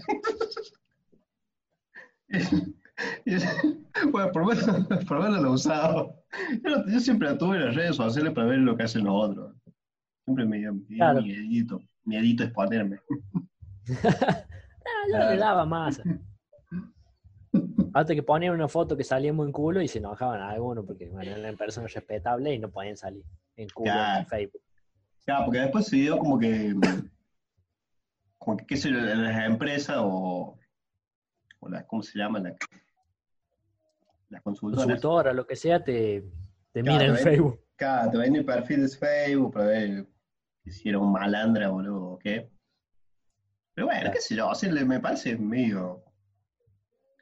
bueno, 4.12 4.32
por 4.32 4.42
lo 4.42 4.48
menos, 4.50 4.88
por 5.08 5.20
menos 5.22 5.42
lo 5.42 5.50
he 5.50 5.54
usado. 5.54 6.16
Yo, 6.64 6.70
no- 6.78 6.88
yo 6.88 7.00
siempre 7.00 7.30
la 7.30 7.38
tuve 7.38 7.58
en 7.58 7.66
las 7.66 7.76
redes 7.76 7.96
sociales 7.96 8.34
para 8.34 8.48
ver 8.48 8.60
lo 8.60 8.76
que 8.78 8.84
hacen 8.84 9.04
los 9.06 9.14
otros. 9.16 9.56
Siempre 10.26 10.46
me 10.46 10.58
dio, 10.60 10.74
Claro. 10.96 11.22
miedito, 11.22 11.82
miedito 12.06 12.44
exponerme. 12.44 13.00
Ah, 14.92 15.06
yo 15.12 15.18
no 15.20 15.30
le 15.30 15.38
daba 15.38 15.66
más. 15.66 16.02
Hasta 17.94 18.16
que 18.16 18.24
ponían 18.24 18.54
una 18.54 18.68
foto 18.68 18.96
que 18.98 19.04
salíamos 19.04 19.46
en 19.46 19.52
culo 19.52 19.82
y 19.82 19.88
se 19.88 20.00
enojaban 20.00 20.42
a 20.42 20.50
algunos 20.50 20.86
porque 20.86 21.10
bueno, 21.10 21.32
eran 21.32 21.56
personas 21.58 21.94
respetables 21.94 22.56
y 22.56 22.60
no 22.60 22.70
podían 22.70 22.98
salir 22.98 23.24
en 23.56 23.68
culo 23.70 23.92
Claro. 23.92 24.20
en 24.22 24.28
Facebook. 24.28 24.62
Ya, 25.28 25.44
porque 25.46 25.60
después 25.60 25.86
se 25.88 25.96
dio 25.98 26.18
como 26.18 26.38
que, 26.40 26.76
como 28.38 28.58
que, 28.58 28.66
qué 28.66 28.78
sé 28.78 28.92
yo, 28.92 28.98
las 29.00 29.46
empresas 29.46 29.98
o, 30.00 30.58
o 31.60 31.70
las, 31.70 31.84
¿cómo 31.86 32.02
se 32.04 32.18
llaman? 32.18 32.44
Las, 32.44 32.54
las 34.30 34.42
consultoras. 34.42 34.86
Consultora, 34.86 35.34
lo 35.34 35.46
que 35.46 35.56
sea, 35.56 35.84
te, 35.84 36.24
te 36.72 36.82
Claro, 36.84 37.00
mira 37.00 37.06
en. 37.18 37.24
Facebook. 37.24 37.60
Claro, 37.76 38.12
te 38.12 38.18
ven 38.18 38.34
mi 38.34 38.44
perfil 38.44 38.82
de 38.82 38.90
Facebook 38.90 39.54
para 39.54 39.66
ver 39.68 40.06
si 40.66 40.90
era 40.90 41.00
un 41.00 41.12
malandra 41.12 41.70
boludo, 41.70 42.04
o 42.12 42.20
qué. 42.20 42.50
Pero 43.74 43.88
bueno, 43.88 44.12
qué 44.12 44.20
sé 44.20 44.36
yo, 44.36 44.50
o 44.50 44.56
sea, 44.56 44.72
me 44.72 45.00
parece 45.00 45.38
medio... 45.38 46.04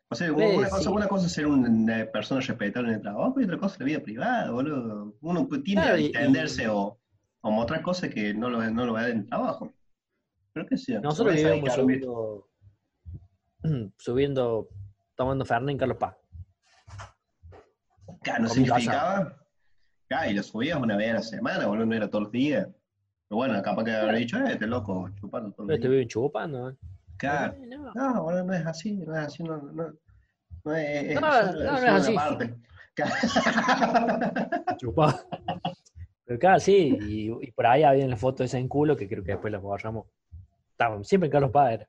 O 0.10 0.16
sea, 0.16 0.28
Eh, 0.28 0.32
una, 0.32 0.70
cosa, 0.70 0.82
sí. 0.82 0.88
una 0.90 1.08
cosa 1.08 1.26
es 1.28 1.34
ser 1.34 1.46
una 1.48 2.06
persona 2.12 2.40
respetable 2.42 2.90
en 2.90 2.96
el 2.96 3.02
trabajo 3.02 3.40
y 3.40 3.44
otra 3.44 3.58
cosa 3.58 3.76
es 3.76 3.80
la 3.82 3.86
vida 3.86 4.00
privada, 4.00 4.52
boludo. 4.52 5.16
Uno 5.22 5.48
pues, 5.48 5.64
tiene 5.64 5.82
Claro, 5.82 5.98
que 5.98 6.02
y- 6.04 6.06
entenderse 6.08 6.64
y- 6.64 6.68
o, 6.68 6.98
o 7.42 7.52
mostrar 7.52 7.82
cosas 7.82 8.10
que 8.10 8.34
no 8.34 8.50
lo, 8.50 8.68
no 8.72 8.86
lo 8.86 8.94
ve 8.94 9.12
en 9.12 9.18
el 9.20 9.26
trabajo. 9.28 9.72
Pero 10.54 10.66
qué 10.66 10.78
sé 10.78 10.94
yo. 10.94 11.02
Nosotros 11.02 11.36
que 11.36 11.70
subiendo, 11.72 12.50
subiendo, 13.98 14.70
tomando 15.16 15.46
Fernet 15.46 15.74
en 15.74 15.78
Carlos 15.78 15.98
Paz. 15.98 16.16
Claro, 18.22 18.44
no 18.44 18.50
significaba. 18.50 19.38
Claro, 20.08 20.32
y 20.32 20.34
lo 20.34 20.44
subías 20.44 20.80
una 20.80 20.96
vez 20.96 21.12
a 21.12 21.14
la 21.16 21.22
semana, 21.22 21.68
boludo, 21.68 21.86
no 21.86 21.96
era 21.96 22.10
todos 22.10 22.24
los 22.26 22.32
días. 22.32 22.68
Pero 23.28 23.38
bueno, 23.38 23.62
capaz 23.62 23.84
que 23.84 23.92
haber 23.92 24.16
dicho, 24.16 24.38
eh, 24.38 24.54
este 24.54 24.68
loco, 24.68 25.10
chupando 25.20 25.52
todos 25.52 25.68
los 25.68 25.68
Pero 25.68 25.78
te 25.78 25.88
días. 25.88 25.92
viven 25.92 26.08
chupando. 26.08 26.70
¿eh? 26.70 26.76
Claro. 27.18 27.54
Eh, 27.54 27.68
no. 27.68 27.92
No, 27.94 28.24
boludo, 28.24 28.44
no 28.46 28.54
es 28.54 28.66
así, 28.66 28.94
no 28.98 29.14
es 29.16 29.28
así, 29.28 29.44
no, 29.44 29.58
no, 29.58 29.94
no 30.64 30.76
es, 30.76 31.20
No, 31.20 31.22
no, 31.22 31.52
no 31.54 31.78
es 31.78 31.84
así. 31.86 32.14
Parte. 32.16 32.56
Chupado. 34.78 35.20
Pero 36.26 36.40
claro, 36.40 36.60
sí, 36.60 36.98
y, 37.02 37.32
y 37.48 37.52
por 37.52 37.66
ahí 37.68 37.84
había 37.84 38.08
las 38.08 38.20
fotos 38.20 38.46
esa 38.46 38.58
en 38.58 38.68
culo 38.68 38.96
que 38.98 39.08
creo 39.08 39.24
que 39.24 39.32
después 39.34 39.52
las 39.52 39.62
borramos. 39.62 40.08
Estaban 40.72 41.04
siempre 41.06 41.28
en 41.28 41.32
Carlos 41.32 41.52
Paz. 41.52 41.74
era. 41.74 41.88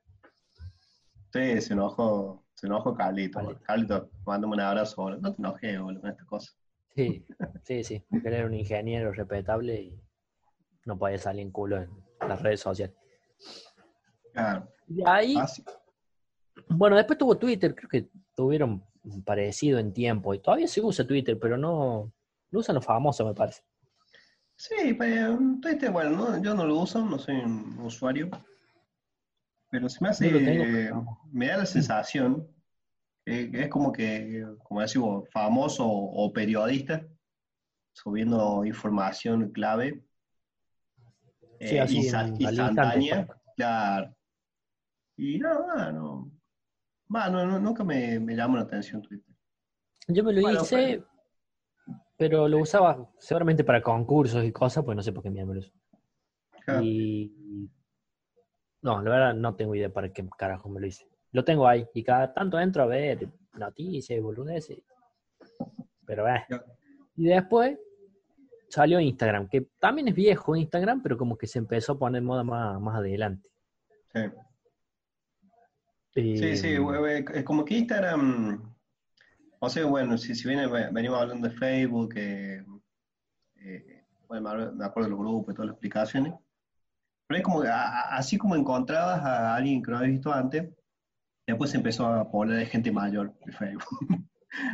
sí, 1.33 1.61
se 1.61 1.73
enojó, 1.73 2.43
se 2.59 2.67
enojó 2.67 2.93
Carlito. 2.93 3.39
Carlito. 3.39 3.61
Carlito, 3.63 4.09
mándame 4.25 4.53
un 4.55 4.59
abrazo, 4.59 5.01
boludo. 5.01 5.21
No 5.21 5.33
te 5.33 5.41
enojes, 5.41 5.81
boludo, 5.81 6.01
con 6.01 6.09
estas 6.09 6.27
cosas. 6.27 6.57
Sí, 6.93 7.25
sí, 7.63 7.83
sí. 7.85 8.03
Porque 8.09 8.27
él 8.27 8.33
era 8.33 8.45
un 8.47 8.53
ingeniero 8.53 9.13
respetable 9.13 9.81
y 9.81 10.01
no 10.85 10.97
podía 10.97 11.17
salir 11.17 11.43
en 11.43 11.51
culo 11.51 11.77
en 11.81 11.89
las 12.27 12.41
redes 12.41 12.59
sociales. 12.59 12.95
Claro, 14.33 14.67
Y 14.87 15.01
ahí, 15.05 15.37
así. 15.37 15.63
bueno, 16.67 16.97
después 16.97 17.17
tuvo 17.17 17.37
Twitter, 17.37 17.73
creo 17.73 17.89
que 17.89 18.09
tuvieron 18.35 18.83
parecido 19.23 19.79
en 19.79 19.93
tiempo. 19.93 20.33
Y 20.33 20.39
todavía 20.39 20.67
se 20.67 20.81
usa 20.81 21.07
Twitter, 21.07 21.39
pero 21.39 21.57
no 21.57 22.11
lo 22.51 22.59
usan 22.59 22.75
los 22.75 22.85
famosos, 22.85 23.25
me 23.25 23.33
parece. 23.33 23.61
Sí, 24.55 24.93
pero 24.93 25.39
Twitter, 25.61 25.89
bueno, 25.91 26.09
no, 26.11 26.41
yo 26.43 26.53
no 26.53 26.65
lo 26.65 26.79
uso, 26.79 27.03
no 27.05 27.17
soy 27.17 27.37
un 27.37 27.79
usuario. 27.79 28.29
Pero 29.69 29.87
se 29.89 30.03
me 30.03 30.09
hace, 30.09 30.31
lo 30.31 30.39
tengo, 30.39 30.63
eh, 30.63 30.71
pero- 30.85 31.19
me 31.31 31.47
da 31.47 31.57
la 31.57 31.65
sensación 31.65 32.47
que, 33.25 33.51
que 33.51 33.61
es 33.63 33.69
como 33.69 33.91
que, 33.91 34.45
como 34.63 34.81
decimos, 34.81 35.29
famoso 35.31 35.87
o 35.87 36.31
periodista 36.33 37.05
subiendo 37.93 38.65
información 38.65 39.51
clave, 39.51 40.03
Sí, 41.59 41.75
eh, 41.75 41.81
así 41.81 41.97
instantánea, 41.97 43.27
claro. 43.57 44.15
Y 45.17 45.37
no, 45.39 45.67
no, 45.67 46.31
no, 47.09 47.29
no, 47.45 47.59
nunca 47.59 47.83
me, 47.83 48.17
me 48.19 48.33
llamó 48.33 48.55
la 48.55 48.63
atención 48.63 49.01
Twitter. 49.01 49.35
Yo 50.07 50.23
me 50.23 50.31
lo 50.31 50.41
Bueno, 50.41 50.61
hice, 50.61 51.03
pero 52.15 52.47
lo 52.47 52.59
usaba 52.59 53.11
seguramente 53.17 53.65
para 53.65 53.81
concursos 53.81 54.45
y 54.45 54.53
cosas, 54.53 54.85
pues 54.85 54.95
no 54.95 55.03
sé 55.03 55.11
por 55.11 55.21
qué 55.21 55.29
me 55.29 55.43
lo 55.43 55.59
uso. 55.59 55.71
Claro. 56.63 56.81
Y 56.83 57.69
no, 58.81 59.01
la 59.01 59.09
verdad 59.09 59.33
no 59.33 59.55
tengo 59.55 59.75
idea 59.75 59.89
para 59.89 60.11
qué 60.11 60.27
carajo 60.37 60.69
me 60.69 60.79
lo 60.79 60.87
hice. 60.87 61.07
Lo 61.31 61.43
tengo 61.43 61.67
ahí 61.67 61.85
y 61.93 62.03
cada 62.03 62.33
tanto 62.33 62.59
entro 62.59 62.83
a 62.83 62.87
ver 62.87 63.27
noticias, 63.53 64.21
boludeces. 64.21 64.79
Pero 66.05 66.27
eh. 66.27 66.45
Y 67.15 67.25
después 67.25 67.77
salió 68.69 68.99
Instagram, 68.99 69.47
que 69.49 69.67
también 69.79 70.07
es 70.07 70.15
viejo 70.15 70.55
Instagram, 70.55 71.01
pero 71.03 71.17
como 71.17 71.37
que 71.37 71.47
se 71.47 71.59
empezó 71.59 71.93
a 71.93 71.99
poner 71.99 72.21
moda 72.21 72.43
más, 72.43 72.79
más 72.79 72.95
adelante. 72.97 73.49
Sí. 74.13 74.19
Y, 76.15 76.37
Sí, 76.37 76.57
sí, 76.57 76.79
we- 76.79 76.99
we- 76.99 77.25
es 77.33 77.43
como 77.43 77.63
que 77.63 77.75
Instagram, 77.77 78.73
o 79.59 79.69
sea, 79.69 79.85
bueno, 79.85 80.17
si, 80.17 80.33
si 80.35 80.47
bien 80.47 80.69
ve- 80.71 80.89
venimos 80.91 81.21
hablando 81.21 81.47
de 81.47 81.53
Facebook, 81.55 82.13
eh, 82.15 82.63
eh, 83.57 84.03
bueno, 84.27 84.71
me 84.73 84.85
acuerdo 84.85 85.07
de 85.09 85.15
los 85.15 85.19
grupos 85.19 85.53
y 85.53 85.55
todas 85.55 85.67
las 85.67 85.73
explicaciones, 85.75 86.33
pero 87.29 87.37
es 87.37 87.43
como, 87.43 87.61
a- 87.61 88.15
así 88.17 88.37
como 88.39 88.55
encontrabas 88.55 89.23
a 89.23 89.55
alguien 89.55 89.83
que 89.83 89.91
no 89.91 89.97
habías 89.97 90.13
visto 90.13 90.33
antes, 90.33 90.67
después 91.47 91.69
se 91.69 91.77
empezó 91.77 92.07
a 92.07 92.29
poblar 92.29 92.57
de 92.57 92.65
gente 92.65 92.91
mayor 92.91 93.33
de 93.45 93.51
Facebook. 93.53 93.99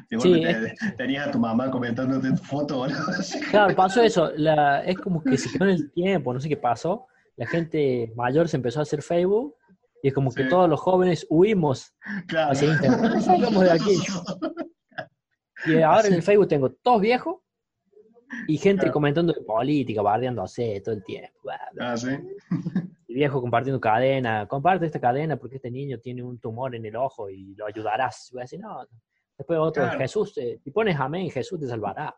Sí, 0.09 0.41
te- 0.41 0.73
tenías 0.95 1.27
a 1.27 1.31
tu 1.31 1.37
mamá 1.37 1.69
comentándote 1.69 2.29
tu 2.31 2.37
foto. 2.43 2.87
Claro, 3.51 3.75
pasó 3.75 4.01
eso. 4.01 4.31
La, 4.37 4.79
es 4.85 4.97
como 4.97 5.21
que 5.21 5.37
se 5.37 5.51
quedó 5.51 5.65
en 5.65 5.71
el 5.71 5.91
tiempo, 5.91 6.33
no 6.33 6.39
sé 6.39 6.47
qué 6.47 6.55
pasó. 6.55 7.07
La 7.35 7.45
gente 7.45 8.13
mayor 8.15 8.47
se 8.47 8.55
empezó 8.55 8.79
a 8.79 8.83
hacer 8.83 9.01
Facebook 9.01 9.53
y 10.01 10.07
es 10.07 10.13
como 10.13 10.31
que 10.33 10.45
todos 10.45 10.69
los 10.69 10.79
jóvenes 10.79 11.27
huimos 11.29 11.93
Claro. 12.25 12.53
hacia 12.53 12.69
Instagram. 12.69 13.59
De 13.59 13.71
aquí. 13.71 13.97
Y 15.65 15.81
ahora 15.81 16.07
en 16.07 16.13
el 16.13 16.23
Facebook 16.23 16.47
tengo 16.47 16.71
todos 16.71 17.01
viejos 17.01 17.35
y 18.47 18.57
gente 18.57 18.81
Claro. 18.81 18.93
comentando 18.93 19.33
de 19.33 19.41
política, 19.41 20.01
bardeándose 20.01 20.81
todo 20.83 20.95
el 20.95 21.03
tiempo. 21.03 21.49
Ah, 21.79 21.95
sí. 21.97 22.09
Y 23.07 23.13
viejo 23.13 23.41
compartiendo 23.41 23.79
cadena. 23.79 24.47
Comparte 24.47 24.85
esta 24.85 24.99
cadena 24.99 25.37
porque 25.37 25.55
este 25.57 25.71
niño 25.71 25.99
tiene 25.99 26.23
un 26.23 26.39
tumor 26.39 26.75
en 26.75 26.85
el 26.85 26.95
ojo 26.95 27.29
y 27.29 27.55
lo 27.55 27.65
ayudarás. 27.67 28.29
Y 28.31 28.33
voy 28.33 28.41
a 28.41 28.43
decir, 28.45 28.59
no. 28.59 28.85
Después 29.37 29.59
otro, 29.59 29.83
Claro. 29.83 29.99
Jesús, 29.99 30.37
eh, 30.37 30.59
si 30.63 30.71
pones 30.71 30.97
amén, 30.99 31.29
Jesús 31.29 31.59
te 31.59 31.67
salvará. 31.67 32.15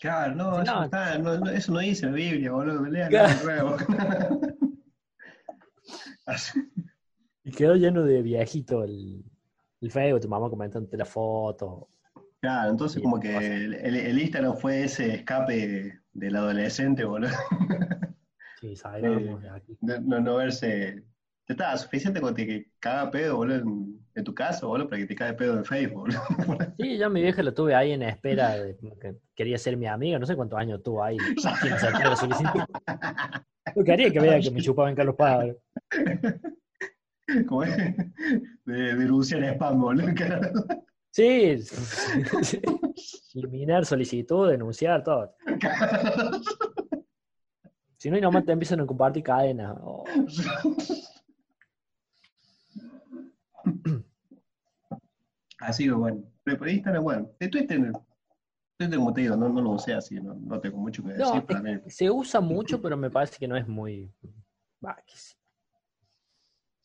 Claro, 0.00 0.34
no, 0.34 0.60
eso 0.62 0.72
no. 0.72 0.78
no, 0.80 0.84
está, 0.86 1.18
no, 1.18 1.38
no, 1.38 1.50
eso 1.50 1.72
no 1.72 1.78
dice 1.78 2.06
la 2.06 2.12
Biblia, 2.12 2.50
boludo, 2.50 2.84
lean 2.86 3.08
Claro. 3.10 3.76
Y 7.44 7.50
quedó 7.50 7.74
lleno 7.74 8.02
de 8.04 8.22
viejito 8.22 8.84
el, 8.84 9.24
el 9.80 9.90
Facebook, 9.90 10.20
tu 10.20 10.28
mamá 10.28 10.48
comentándote 10.48 10.96
la 10.96 11.04
foto. 11.04 11.88
Claro, 12.42 12.72
entonces 12.72 13.00
como 13.00 13.20
que 13.20 13.36
el, 13.36 13.72
el, 13.72 14.20
Instagram 14.20 14.56
fue 14.56 14.82
ese 14.82 15.14
escape 15.14 16.00
del 16.12 16.36
adolescente, 16.36 17.04
boludo, 17.04 17.30
Sí, 18.60 18.74
de 19.00 19.50
aquí. 19.54 19.76
de 19.80 20.00
no, 20.00 20.20
no 20.20 20.36
verse... 20.36 21.04
Ya 21.48 21.54
estaba 21.54 21.76
suficiente 21.76 22.20
con 22.20 22.34
que 22.34 22.44
te 22.44 22.70
caga 22.80 23.10
pedo, 23.10 23.36
boludo, 23.36 23.56
en, 23.58 24.00
en 24.14 24.24
tu 24.24 24.34
casa, 24.34 24.66
boludo, 24.66 24.88
para 24.88 25.00
que 25.02 25.06
te 25.06 25.14
cague 25.14 25.34
pedo 25.34 25.56
en 25.56 25.64
Facebook, 25.64 26.00
boludo. 26.00 26.20
Sí, 26.78 26.98
yo 26.98 27.06
a 27.06 27.10
mi 27.10 27.22
vieja 27.22 27.44
la 27.44 27.54
tuve 27.54 27.76
ahí 27.76 27.92
en 27.92 28.02
espera, 28.02 28.56
de, 28.56 28.76
que 29.00 29.14
quería 29.36 29.58
ser 29.58 29.76
mi 29.76 29.86
amiga, 29.86 30.18
no 30.18 30.26
sé 30.26 30.34
cuántos 30.34 30.58
años 30.58 30.82
tuvo 30.82 31.02
ahí 31.02 31.18
sin 31.36 31.72
aceptar 31.72 32.08
la 32.08 32.16
solicitud. 32.16 32.60
Yo 33.76 33.84
quería 33.84 34.10
que 34.10 34.18
vea 34.18 34.40
que 34.40 34.50
me 34.50 34.60
chupaba 34.60 34.90
en 34.90 34.96
Carlos 34.96 35.14
Paz. 35.16 35.46
Como 37.46 37.62
es, 37.62 37.76
de 38.64 38.96
denunciar 38.96 39.44
spam, 39.44 39.80
boludo. 39.80 40.12
Sí, 41.12 41.58
eliminar 43.34 43.84
solicitud, 43.84 44.48
denunciar, 44.50 45.04
todo. 45.04 45.34
Si 47.98 48.10
no, 48.10 48.16
y 48.16 48.20
nomás 48.20 48.44
te 48.46 48.52
empiezan 48.52 48.80
a 48.80 48.86
compartir 48.86 49.22
cadenas. 49.22 49.76
Oh. 49.82 50.04
Así 55.60 55.84
que 55.84 55.92
bueno, 55.92 56.24
pero 56.42 56.58
por 56.58 56.68
Instagram, 56.68 57.04
bueno, 57.04 57.30
de 57.38 57.48
Twitter, 57.48 57.92
Twitter 58.78 58.98
como 58.98 59.12
te 59.12 59.20
digo, 59.20 59.36
no, 59.36 59.50
no 59.50 59.60
lo 59.60 59.70
usé 59.70 59.92
así, 59.92 60.18
no, 60.18 60.34
no 60.34 60.58
tengo 60.60 60.78
mucho 60.78 61.04
que 61.04 61.10
decir. 61.10 61.26
No, 61.26 61.46
para 61.46 61.60
mí. 61.60 61.78
se 61.86 62.10
usa 62.10 62.40
mucho, 62.40 62.80
pero 62.80 62.96
me 62.96 63.10
parece 63.10 63.38
que 63.38 63.46
no 63.46 63.56
es 63.56 63.68
muy. 63.68 64.10
bah. 64.80 64.96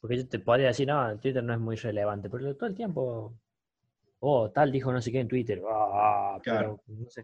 Porque 0.01 0.17
yo 0.17 0.27
te 0.27 0.37
podría 0.37 0.67
decir, 0.67 0.87
no, 0.87 1.17
Twitter 1.17 1.43
no 1.43 1.53
es 1.53 1.59
muy 1.59 1.77
relevante, 1.77 2.29
pero 2.29 2.55
todo 2.55 2.69
el 2.69 2.75
tiempo. 2.75 3.33
Oh, 4.19 4.49
tal 4.51 4.71
dijo 4.71 4.91
no 4.91 5.01
sé 5.01 5.11
qué 5.11 5.19
en 5.19 5.27
Twitter. 5.27 5.61
Ah, 5.69 6.39
Claro. 6.43 6.81
pero 6.85 6.99
no 6.99 7.09
sé. 7.09 7.21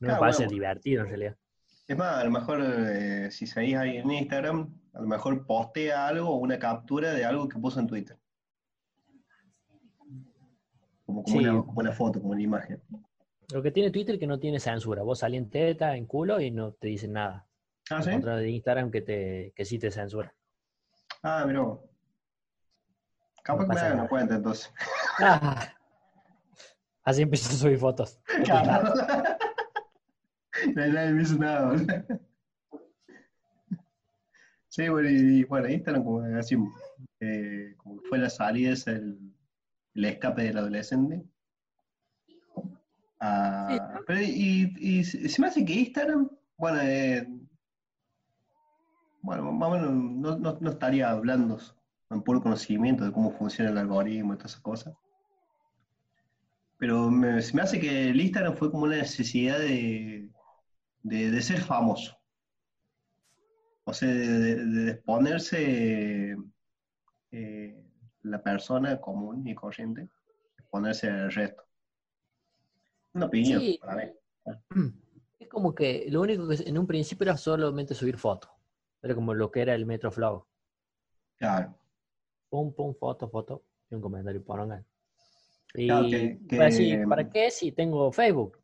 No 0.00 0.06
Claro, 0.06 0.14
me 0.14 0.20
parece 0.20 0.38
bueno. 0.44 0.50
divertido 0.52 1.02
en 1.02 1.08
realidad. 1.08 1.36
Es 1.86 1.96
más, 1.96 2.16
a 2.18 2.24
lo 2.24 2.30
mejor 2.30 2.60
eh, 2.62 3.30
si 3.30 3.46
seguís 3.46 3.76
ahí 3.76 3.96
en 3.98 4.10
Instagram, 4.10 4.72
a 4.94 5.00
lo 5.00 5.06
mejor 5.08 5.44
postea 5.46 6.06
algo 6.06 6.30
o 6.30 6.36
una 6.36 6.58
captura 6.58 7.12
de 7.12 7.24
algo 7.24 7.48
que 7.48 7.58
puso 7.58 7.80
en 7.80 7.86
Twitter. 7.86 8.16
Como, 11.04 11.22
como 11.24 11.40
Sí. 11.40 11.44
una, 11.46 11.60
como 11.64 11.80
una 11.80 11.92
foto, 11.92 12.20
como 12.20 12.32
una 12.32 12.42
imagen. 12.42 12.80
Lo 13.52 13.62
que 13.62 13.72
tiene 13.72 13.90
Twitter 13.90 14.14
es 14.14 14.20
que 14.20 14.26
no 14.28 14.38
tiene 14.38 14.60
censura. 14.60 15.02
Vos 15.02 15.18
salís 15.18 15.38
en 15.40 15.50
teta, 15.50 15.96
en 15.96 16.06
culo 16.06 16.40
y 16.40 16.50
no 16.52 16.72
te 16.72 16.86
dicen 16.88 17.12
nada. 17.12 17.46
Ah, 17.90 18.00
¿sí? 18.02 18.10
Contra 18.12 18.36
de 18.36 18.48
Instagram 18.48 18.90
que, 18.92 19.02
te, 19.02 19.52
que 19.56 19.64
sí 19.64 19.78
te 19.78 19.90
censura. 19.90 20.32
Ah, 21.22 21.44
mirá. 21.46 21.66
Capaz 23.56 23.62
No 23.62 23.68
que 23.68 23.74
me 23.74 23.80
hagan 23.80 23.98
una 24.00 24.08
cuenta 24.08 24.34
entonces. 24.36 24.72
Ah. 25.18 25.68
Así 27.04 27.22
empiezo 27.22 27.50
a 27.50 27.52
subir 27.52 27.78
fotos. 27.78 28.20
Claro. 28.44 28.94
Nadie 30.74 31.12
me 31.12 31.22
hizo 31.22 31.36
nada. 31.36 31.76
Sí, 34.68 34.88
bueno, 34.88 35.08
y, 35.10 35.40
y, 35.40 35.44
bueno, 35.44 35.68
Instagram 35.68 36.04
como 36.04 36.20
así, 36.38 36.56
eh, 37.18 37.74
como 37.76 38.00
que 38.00 38.08
fue 38.08 38.18
la 38.18 38.30
salida, 38.30 38.72
es 38.72 38.86
el, 38.86 39.18
el 39.94 40.04
escape 40.04 40.42
del 40.42 40.58
adolescente. 40.58 41.24
Ah, 43.18 44.00
pero 44.06 44.20
y, 44.20 44.72
y 44.78 45.04
se 45.04 45.28
se 45.28 45.40
me 45.40 45.48
hace 45.48 45.64
que 45.64 45.72
Instagram, 45.72 46.30
bueno, 46.56 46.80
eh, 46.82 47.26
bueno, 49.22 49.50
más 49.52 49.68
o 49.68 49.72
menos 49.72 49.90
no, 49.92 50.38
no, 50.38 50.58
no 50.60 50.70
estaría 50.70 51.10
hablando 51.10 51.58
en 52.10 52.22
puro 52.22 52.42
conocimiento 52.42 53.04
de 53.04 53.12
cómo 53.12 53.30
funciona 53.30 53.70
el 53.70 53.78
algoritmo 53.78 54.34
y 54.34 54.36
todas 54.36 54.52
esas 54.52 54.62
cosas. 54.62 54.94
Pero 56.78 57.10
me, 57.10 57.40
se 57.42 57.54
me 57.54 57.62
hace 57.62 57.78
que 57.80 58.08
el 58.10 58.20
Instagram 58.20 58.54
fue 58.56 58.70
como 58.70 58.84
una 58.84 58.96
necesidad 58.96 59.58
de, 59.58 60.28
de, 61.02 61.30
de 61.30 61.42
ser 61.42 61.60
famoso. 61.60 62.16
O 63.84 63.92
sea, 63.92 64.08
de, 64.08 64.26
de- 64.38 64.64
de 64.64 64.90
exponerse 64.92 66.36
eh, 67.32 67.84
la 68.22 68.42
persona 68.42 69.00
común 69.00 69.46
y 69.46 69.54
corriente, 69.54 70.08
exponerse 70.58 71.08
al 71.08 71.32
resto. 71.32 71.62
Una 73.12 73.26
opinión, 73.26 73.60
Sí. 73.60 73.78
para 73.80 73.96
mí. 73.96 74.12
Es 75.38 75.48
como 75.48 75.74
que 75.74 76.06
lo 76.10 76.20
único 76.22 76.48
que 76.48 76.56
en 76.66 76.78
un 76.78 76.86
principio 76.86 77.24
era 77.24 77.36
solamente 77.36 77.94
subir 77.94 78.16
fotos. 78.18 78.50
Era 79.02 79.14
como 79.14 79.34
lo 79.34 79.50
que 79.50 79.62
era 79.62 79.74
el 79.74 79.86
Metroflow. 79.86 80.46
Claro. 81.38 81.76
Pum, 82.50 82.74
pum, 82.74 82.94
foto, 82.94 83.28
foto. 83.30 83.64
Y 83.90 83.94
un 83.94 84.00
comentario 84.02 84.42
por 84.44 84.60
Y 85.74 85.86
Claro, 85.86 86.08
que- 86.08 86.38
para, 86.48 86.64
decir, 86.64 87.04
¿para 87.08 87.30
qué 87.30 87.50
si 87.50 87.72
tengo 87.72 88.10
Facebook? 88.12 88.58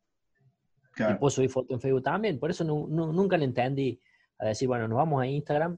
Y 0.97 1.13
puedo 1.19 1.29
subir 1.31 1.49
foto 1.49 1.73
en 1.73 1.79
Facebook 1.81 2.03
también. 2.03 2.39
Por 2.39 2.51
eso 2.51 2.63
nu- 2.63 2.87
nu- 2.87 3.13
nunca 3.13 3.37
le 3.37 3.45
entendí 3.45 3.99
a 4.39 4.47
decir, 4.47 4.67
bueno, 4.67 4.87
nos 4.87 4.97
vamos 4.97 5.21
a 5.21 5.27
Instagram. 5.27 5.77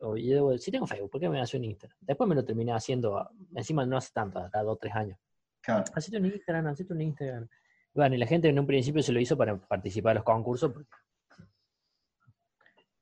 O 0.00 0.16
yo 0.16 0.56
tengo 0.70 0.86
Facebook, 0.86 1.10
¿por 1.10 1.20
qué 1.20 1.28
me 1.28 1.40
hace 1.40 1.56
un 1.56 1.64
Instagram? 1.64 1.96
Después 2.00 2.28
me 2.28 2.34
lo 2.34 2.44
terminé 2.44 2.72
haciendo, 2.72 3.30
encima 3.54 3.86
no 3.86 3.96
hace 3.96 4.12
tanto, 4.12 4.38
hasta 4.40 4.62
dos 4.62 4.74
o 4.74 4.76
tres 4.76 4.94
años. 4.94 5.18
claro. 5.62 5.84
Hacete 5.94 6.18
un 6.18 6.26
Instagram, 6.26 6.66
hacete 6.66 6.92
un 6.92 7.00
Instagram. 7.00 7.48
Bueno, 7.94 8.14
y 8.16 8.18
la 8.18 8.26
gente 8.26 8.48
en 8.48 8.58
un 8.58 8.66
principio 8.66 9.02
se 9.02 9.12
lo 9.12 9.20
hizo 9.20 9.36
para 9.36 9.56
participar 9.56 10.10
en 10.10 10.16
los 10.16 10.24
concursos. 10.24 10.72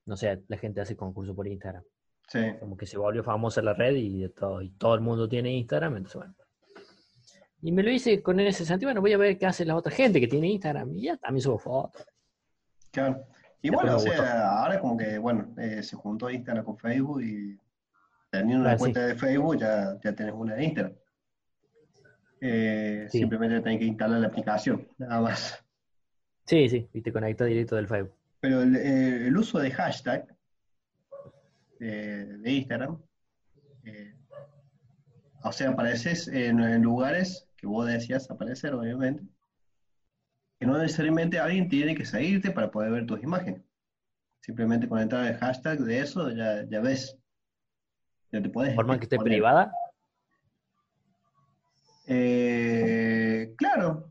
No 0.04 0.16
sé, 0.16 0.42
la 0.48 0.56
gente 0.58 0.80
hace 0.80 0.94
concursos 0.96 1.34
por 1.34 1.46
Instagram. 1.48 1.82
Sí. 2.28 2.40
Como 2.61 2.76
que 2.76 2.87
se 2.87 2.96
volvió 2.98 3.22
famosa 3.22 3.61
la 3.62 3.74
red 3.74 3.94
y, 3.96 4.20
de 4.22 4.28
todo, 4.30 4.62
y 4.62 4.70
todo 4.70 4.94
el 4.94 5.00
mundo 5.00 5.28
tiene 5.28 5.52
Instagram, 5.52 5.96
entonces 5.96 6.16
bueno. 6.16 6.35
Y 7.61 7.70
me 7.72 7.82
lo 7.82 7.90
hice 7.90 8.22
con 8.22 8.40
ese 8.40 8.64
sentido, 8.64 8.88
bueno, 8.88 9.00
voy 9.00 9.12
a 9.12 9.18
ver 9.18 9.38
qué 9.38 9.46
hace 9.46 9.64
la 9.64 9.76
otra 9.76 9.92
gente 9.92 10.20
que 10.20 10.26
tiene 10.26 10.48
Instagram. 10.48 10.92
Y 10.96 11.02
ya 11.02 11.16
también 11.16 11.42
subo 11.42 11.58
fotos. 11.58 12.04
Claro. 12.90 13.24
Y 13.61 13.70
Después 13.70 13.92
bueno, 13.92 13.96
o 13.96 14.00
sea, 14.00 14.58
ahora 14.62 14.80
como 14.80 14.96
que, 14.96 15.18
bueno, 15.18 15.54
eh, 15.58 15.82
se 15.82 15.94
juntó 15.94 16.28
Instagram 16.28 16.64
con 16.64 16.76
Facebook 16.76 17.22
y 17.22 17.56
teniendo 18.30 18.62
una 18.62 18.72
Ah, 18.72 18.76
sí. 18.76 18.80
cuenta 18.80 19.06
de 19.06 19.14
Facebook 19.14 19.58
ya, 19.61 19.96
ya 20.02 20.12
tenés 20.12 20.35
una 20.35 20.54
de 20.56 20.64
Instagram. 20.64 20.92
Eh, 22.40 23.06
Sí. 23.11 23.18
Simplemente 23.18 23.61
tenés 23.61 23.78
que 23.78 23.85
instalar 23.85 24.18
la 24.20 24.26
aplicación, 24.26 24.88
nada 24.98 25.20
más. 25.20 25.64
Sí, 26.46 26.68
sí, 26.68 26.88
y 26.92 27.00
te 27.02 27.12
conecta 27.12 27.44
directo 27.44 27.76
del 27.76 27.87
Facebook. 27.87 28.16
Pero 28.40 28.62
el, 28.62 28.74
eh, 28.74 29.26
el 29.28 29.37
uso 29.37 29.61
de 29.61 29.70
hashtag 29.70 30.26
de 31.86 32.50
Instagram, 32.52 32.98
eh, 33.84 34.14
o 35.42 35.52
sea, 35.52 35.70
apareces 35.70 36.28
en, 36.28 36.60
en 36.60 36.82
lugares 36.82 37.48
que 37.56 37.66
vos 37.66 37.86
decías 37.86 38.30
aparecer, 38.30 38.74
obviamente, 38.74 39.24
que 40.58 40.66
no 40.66 40.78
necesariamente 40.78 41.38
alguien 41.40 41.68
tiene 41.68 41.94
que 41.96 42.04
seguirte 42.04 42.50
para 42.52 42.70
poder 42.70 42.92
ver 42.92 43.06
tus 43.06 43.22
imágenes. 43.22 43.62
Simplemente 44.40 44.88
con 44.88 45.00
entrar 45.00 45.26
el 45.26 45.36
hashtag 45.38 45.78
de 45.80 46.00
eso 46.00 46.30
ya, 46.30 46.64
ya 46.68 46.80
ves. 46.80 47.16
Ya 48.30 48.40
te 48.42 48.48
puedes 48.48 48.74
Forma 48.74 48.98
que 48.98 49.04
esté 49.04 49.18
privada. 49.18 49.72
Eh, 52.06 53.54
claro, 53.56 54.10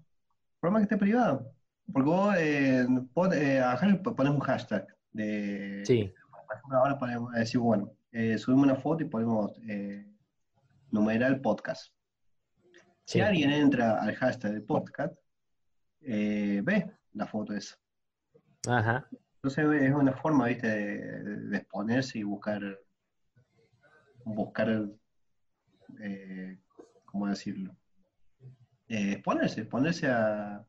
forma 0.60 0.80
que 0.80 0.84
esté 0.84 0.98
privado. 0.98 1.54
Porque 1.92 2.10
vos, 2.10 2.36
eh, 2.38 2.86
pon- 3.14 3.32
eh, 3.34 3.62
pones 4.16 4.34
un 4.34 4.40
hashtag 4.40 4.88
de, 5.12 5.84
Sí, 5.86 6.14
por 6.52 6.58
ejemplo, 6.58 6.78
ahora 6.80 6.98
podemos 7.00 7.32
decir, 7.34 7.60
bueno, 7.62 7.92
eh, 8.12 8.38
subimos 8.38 8.66
una 8.66 8.76
foto 8.76 9.04
y 9.04 9.08
ponemos 9.08 9.52
eh, 9.68 10.06
numeral 10.92 11.40
podcast. 11.40 11.94
Si 13.06 13.20
Sí. 13.20 13.22
alguien 13.22 13.52
entra 13.52 14.02
al 14.02 14.16
hashtag 14.16 14.52
del 14.54 14.64
podcast, 14.64 15.16
eh, 16.02 16.62
ve 16.64 16.92
la 17.14 17.26
foto 17.28 17.54
esa. 17.54 17.76
ajá. 18.68 19.08
Entonces 19.36 19.82
es 19.82 19.94
una 19.94 20.14
forma, 20.14 20.46
viste, 20.48 20.68
de, 20.68 21.24
de 21.50 21.58
exponerse 21.58 22.20
y 22.20 22.24
buscar, 22.24 22.62
buscar, 24.24 24.88
eh, 26.00 26.60
¿cómo 27.06 27.28
decirlo? 27.28 27.76
Exponerse, 28.88 29.62
exponerse 29.62 30.08
a... 30.10 30.64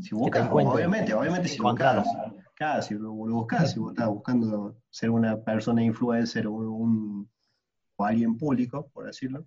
Si 0.00 0.14
buscas, 0.14 0.48
obviamente, 0.50 1.12
obviamente 1.12 1.48
si 1.48 1.60
buscas, 1.60 2.06
claro, 2.58 2.82
si 2.82 2.94
lo, 2.94 3.00
lo 3.26 3.34
buscas, 3.36 3.72
si 3.72 3.78
vos 3.78 3.92
estás 3.92 4.08
buscando 4.08 4.76
ser 4.90 5.10
una 5.10 5.40
persona 5.42 5.82
influencer 5.82 6.46
o, 6.48 6.52
un, 6.54 7.30
o 7.96 8.04
alguien 8.04 8.36
público, 8.36 8.88
por 8.92 9.06
decirlo, 9.06 9.46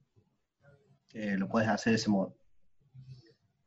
eh, 1.14 1.36
lo 1.38 1.48
puedes 1.50 1.68
hacer 1.70 1.92
de 1.92 1.96
ese 1.98 2.10
modo. 2.10 2.36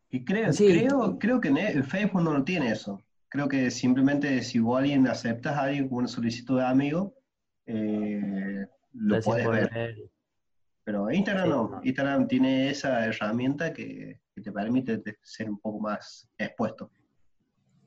Y 0.09 0.25
creo, 0.25 0.53
Sí. 0.53 0.67
creo, 0.67 1.19
creo 1.19 1.41
que 1.41 1.83
Facebook 1.83 2.23
no 2.23 2.33
lo 2.33 2.45
tiene 2.45 2.71
eso. 2.71 3.03
Creo 3.29 3.49
que 3.49 3.71
simplemente 3.71 4.43
si 4.43 4.61
vos 4.61 4.79
alguien 4.79 5.07
aceptas 5.09 5.57
a 5.57 5.63
alguien 5.65 5.89
con 5.89 5.99
una 5.99 6.09
solicitud 6.09 6.59
de 6.59 6.65
amigo, 6.67 7.15
eh, 7.67 8.67
lo 8.93 9.21
puedes 9.21 9.47
ver. 9.49 9.71
ver. 9.73 9.97
Pero 10.85 11.11
Instagram 11.11 11.45
Sí. 11.47 11.51
no. 11.51 11.81
Instagram 11.83 12.29
tiene 12.29 12.71
esa 12.71 13.05
herramienta 13.07 13.73
que, 13.73 14.21
que 14.35 14.41
te 14.41 14.53
permite 14.53 14.99
te- 14.99 15.19
ser 15.23 15.51
un 15.51 15.59
poco 15.59 15.81
más 15.81 16.29
expuesto. 16.39 16.91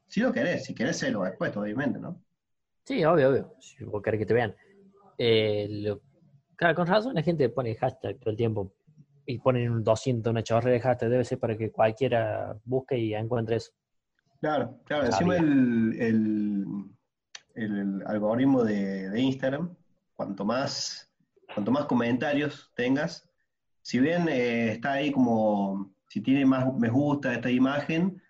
Si 0.08 0.20
lo 0.22 0.32
querés, 0.32 0.66
si 0.66 0.74
querés 0.74 0.98
serlo 0.98 1.26
expuesto, 1.26 1.62
obviamente, 1.62 2.00
¿no? 2.00 2.24
Sí, 2.84 3.04
obvio, 3.04 3.30
obvio. 3.30 3.54
Si 3.60 3.84
vos 3.84 4.02
querés 4.02 4.20
que 4.20 4.26
te 4.26 4.34
vean. 4.34 4.56
Eh, 5.18 5.68
lo- 5.70 6.02
Claro, 6.56 6.74
con 6.76 6.88
razón 6.88 7.14
la 7.14 7.22
gente 7.22 7.50
pone 7.50 7.76
hashtag 7.76 8.18
todo 8.18 8.32
el 8.32 8.38
tiempo. 8.38 8.74
Y 9.28 9.38
ponen 9.40 9.70
un 9.70 9.84
200, 9.84 10.32
una 10.32 10.42
chorre 10.42 10.72
de 10.72 10.80
hashtag. 10.80 11.10
Debe 11.10 11.24
ser 11.26 11.38
para 11.40 11.56
que 11.58 11.72
cualquiera 11.72 12.58
busque 12.64 12.98
y 12.98 13.14
encuentre 13.14 13.58
eso. 13.58 13.74
Claro, 14.40 14.80
claro. 14.86 15.06
Encima 15.06 15.36
el, 15.38 15.96
el, 16.00 16.66
el 17.56 18.04
algoritmo 18.08 18.64
de, 18.64 19.10
de 19.10 19.20
Instagram, 19.22 19.76
cuanto 20.16 20.46
más, 20.46 21.12
cuanto 21.54 21.72
más 21.72 21.86
comentarios 21.86 22.72
tengas, 22.76 23.30
si 23.82 24.00
bien 24.00 24.28
eh, 24.30 24.72
está 24.72 24.94
ahí 24.94 25.12
como, 25.12 25.94
si 26.08 26.22
tiene 26.22 26.46
más 26.46 26.74
me 26.76 26.90
gusta 26.90 27.34
esta 27.34 27.52
imagen, 27.52 28.22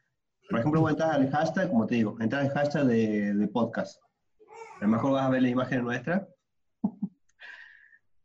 por 0.49 0.59
ejemplo, 0.59 0.81
vos 0.81 0.91
entras 0.91 1.15
al 1.15 1.29
hashtag, 1.29 1.69
como 1.69 1.87
te 1.87 1.95
digo, 1.95 2.17
entras 2.19 2.45
al 2.45 2.51
hashtag 2.51 2.85
de, 2.85 3.33
de 3.33 3.47
podcast. 3.47 4.01
A 4.79 4.85
lo 4.85 4.87
mejor 4.89 5.11
vas 5.13 5.25
a 5.25 5.29
ver 5.29 5.41
la 5.41 5.49
imagen 5.49 5.83
nuestra. 5.83 6.27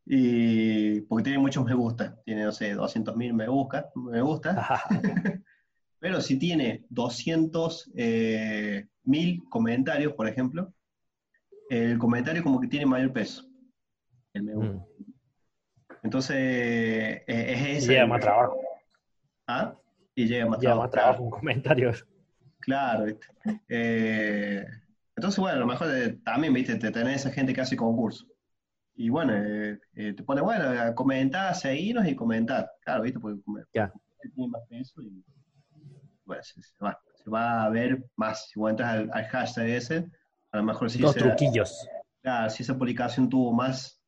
Y 0.05 1.01
porque 1.03 1.25
tiene 1.25 1.39
muchos 1.39 1.65
me 1.65 1.75
gusta, 1.75 2.21
tiene, 2.25 2.45
no 2.45 2.53
sé, 2.53 2.77
200.000 2.77 3.33
me, 3.33 3.49
busca, 3.49 3.89
me 3.95 4.21
gusta. 4.21 4.83
Pero 6.01 6.21
si 6.21 6.39
tiene 6.39 6.85
200.000 6.91 7.93
eh, 7.95 9.39
comentarios, 9.49 10.13
por 10.15 10.29
ejemplo, 10.29 10.75
el 11.71 11.99
comentario 11.99 12.43
como 12.43 12.61
que 12.61 12.67
tiene 12.67 12.85
mayor 12.85 13.13
peso. 13.13 13.47
El 14.35 14.43
me 14.43 14.55
gusta. 14.55 14.73
Mm. 14.73 14.85
Entonces, 16.03 16.37
eh, 16.37 17.25
es 17.27 17.85
ese. 17.85 17.93
Llega 17.93 18.07
más 18.07 18.21
trabajo. 18.21 18.61
¿Ah? 19.47 19.75
Y 20.17 20.27
llega 20.27 20.47
más 20.47 20.59
trabajo. 20.59 20.81
Llega 20.81 20.85
más 20.85 20.91
trabajo 20.91 21.23
un 21.23 21.31
comentario. 21.31 21.93
Claro, 22.63 23.05
¿viste? 23.05 23.27
Eh, 23.69 24.65
entonces, 25.17 25.39
bueno, 25.39 25.57
a 25.57 25.61
lo 25.61 25.67
mejor 25.67 25.89
también, 26.25 26.55
viste, 26.55 26.77
te 26.77 26.91
tenés 26.91 27.17
esa 27.17 27.31
gente 27.31 27.53
que 27.53 27.61
hace 27.61 27.77
concurso. 27.77 28.27
Y 28.95 29.09
bueno, 29.09 29.35
eh, 29.35 29.81
eh, 29.95 30.13
te 30.15 30.23
pone, 30.23 30.41
bueno, 30.41 30.81
a 30.81 30.95
comentar, 30.95 31.55
seguirnos 31.55 32.07
y 32.07 32.15
comentar. 32.15 32.71
Claro, 32.85 33.03
viste, 33.03 33.19
porque 33.19 33.41
ya. 33.75 33.93
tiene 34.35 34.49
más 34.49 34.63
peso 34.69 35.03
y 35.03 35.25
bueno, 36.25 36.43
se, 36.43 36.61
va, 36.83 36.99
se 37.15 37.29
va 37.29 37.65
a 37.65 37.71
ver 37.71 38.05
más. 38.17 38.49
Si 38.49 38.59
vos 38.59 38.71
entras 38.71 39.09
al, 39.11 39.25
hashtag 39.25 39.69
ese, 39.69 40.11
a 40.53 40.59
lo 40.59 40.63
mejor 40.63 40.89
sí. 40.89 41.01
Los 41.01 41.17
truquillos. 41.17 41.87
Claro, 42.23 42.49
si 42.51 42.63
esa 42.63 42.79
publicación 42.79 43.29
tuvo 43.29 43.53
más, 43.53 44.01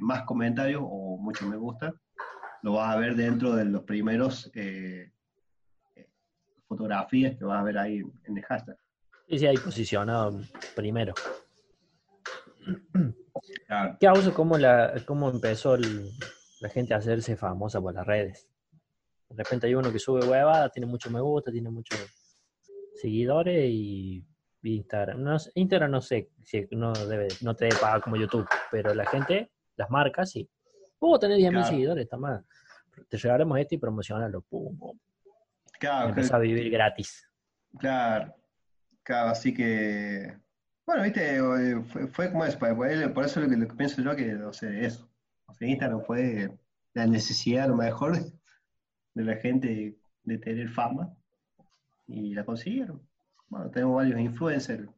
más 0.00 0.22
comentarios 0.24 0.82
o 0.84 1.16
mucho 1.16 1.48
me 1.48 1.56
gusta, 1.56 1.94
lo 2.62 2.72
vas 2.74 2.94
a 2.94 2.98
ver 2.98 3.16
dentro 3.16 3.56
de 3.56 3.64
los 3.64 3.84
primeros 3.84 4.52
fotografías 6.66 7.36
que 7.36 7.44
vas 7.44 7.60
a 7.60 7.64
ver 7.64 7.78
ahí 7.78 8.02
en 8.24 8.36
el 8.36 8.44
hashtag. 8.44 8.76
Sí, 9.28 9.38
sí, 9.38 9.46
ahí 9.46 9.56
posicionado 9.56 10.40
primero. 10.74 11.14
¿Qué 14.00 14.06
hago? 14.06 14.34
¿Cómo, 14.34 14.58
la, 14.58 14.94
cómo 15.06 15.30
empezó 15.30 15.76
la 15.76 16.68
gente 16.68 16.94
a 16.94 16.98
hacerse 16.98 17.36
famosa 17.36 17.80
por 17.80 17.94
las 17.94 18.06
redes? 18.06 18.48
De 19.28 19.42
repente 19.42 19.66
hay 19.66 19.74
uno 19.74 19.92
que 19.92 19.98
sube 19.98 20.24
huevada, 20.24 20.68
tiene 20.70 20.86
mucho 20.86 21.10
me 21.10 21.20
gusta, 21.20 21.50
tiene 21.50 21.70
muchos 21.70 21.98
seguidores 22.94 23.68
y 23.68 24.24
Instagram. 24.62 25.22
No, 25.22 25.36
Instagram 25.54 25.90
no 25.90 26.00
sé 26.00 26.30
si 26.42 26.66
no, 26.70 26.92
debe, 26.92 27.28
no 27.42 27.54
te 27.54 27.66
debe 27.66 27.76
pagar 27.78 28.00
como 28.00 28.16
YouTube, 28.16 28.48
pero 28.70 28.94
la 28.94 29.04
gente, 29.06 29.52
las 29.76 29.90
marcas, 29.90 30.30
sí. 30.30 30.48
Puedo 30.98 31.18
tener 31.18 31.38
10.000 31.38 31.64
seguidores, 31.64 32.04
está 32.04 32.16
mal. 32.16 32.44
Te 33.08 33.18
llegaremos 33.18 33.58
esto 33.58 33.74
y 33.74 33.78
promocionarlo. 33.78 34.42
Pum, 34.42 34.78
pum. 34.78 34.98
Claro. 35.84 36.14
a 36.32 36.38
vivir 36.38 36.70
gratis. 36.70 37.28
Claro. 37.78 38.34
Claro, 39.04 39.30
así 39.30 39.52
que, 39.52 40.34
bueno, 40.86 41.02
viste, 41.02 41.36
eh, 41.36 42.08
fue, 42.10 42.32
como 42.32 42.46
es, 42.46 42.56
por 42.56 43.24
eso 43.24 43.40
lo 43.40 43.48
que, 43.50 43.56
lo 43.56 43.68
que 43.68 43.74
pienso 43.74 44.00
yo 44.00 44.16
que, 44.16 44.34
o 44.36 44.52
sea, 44.54 44.70
eso, 44.70 45.10
o 45.44 45.52
sea, 45.52 45.68
Instagram 45.68 46.00
fue 46.00 46.58
la 46.94 47.06
necesidad 47.06 47.64
a 47.64 47.68
lo 47.68 47.76
mejor 47.76 48.16
de 48.16 49.24
la 49.24 49.36
gente 49.36 49.98
de 50.22 50.38
tener 50.38 50.70
fama 50.70 51.14
y 52.06 52.34
la 52.34 52.46
consiguieron. 52.46 53.06
Bueno, 53.48 53.70
tenemos 53.70 53.96
varios 53.96 54.18
influencers, 54.18 54.88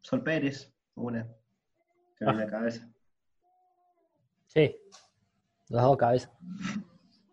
Sol 0.00 0.22
Pérez, 0.22 0.72
una, 0.94 1.28
que 2.16 2.24
ah. 2.24 2.32
la 2.32 2.46
cabeza. 2.46 2.90
Sí, 4.46 4.74
las 5.68 5.82
dos 5.82 5.98
cabezas. 5.98 6.32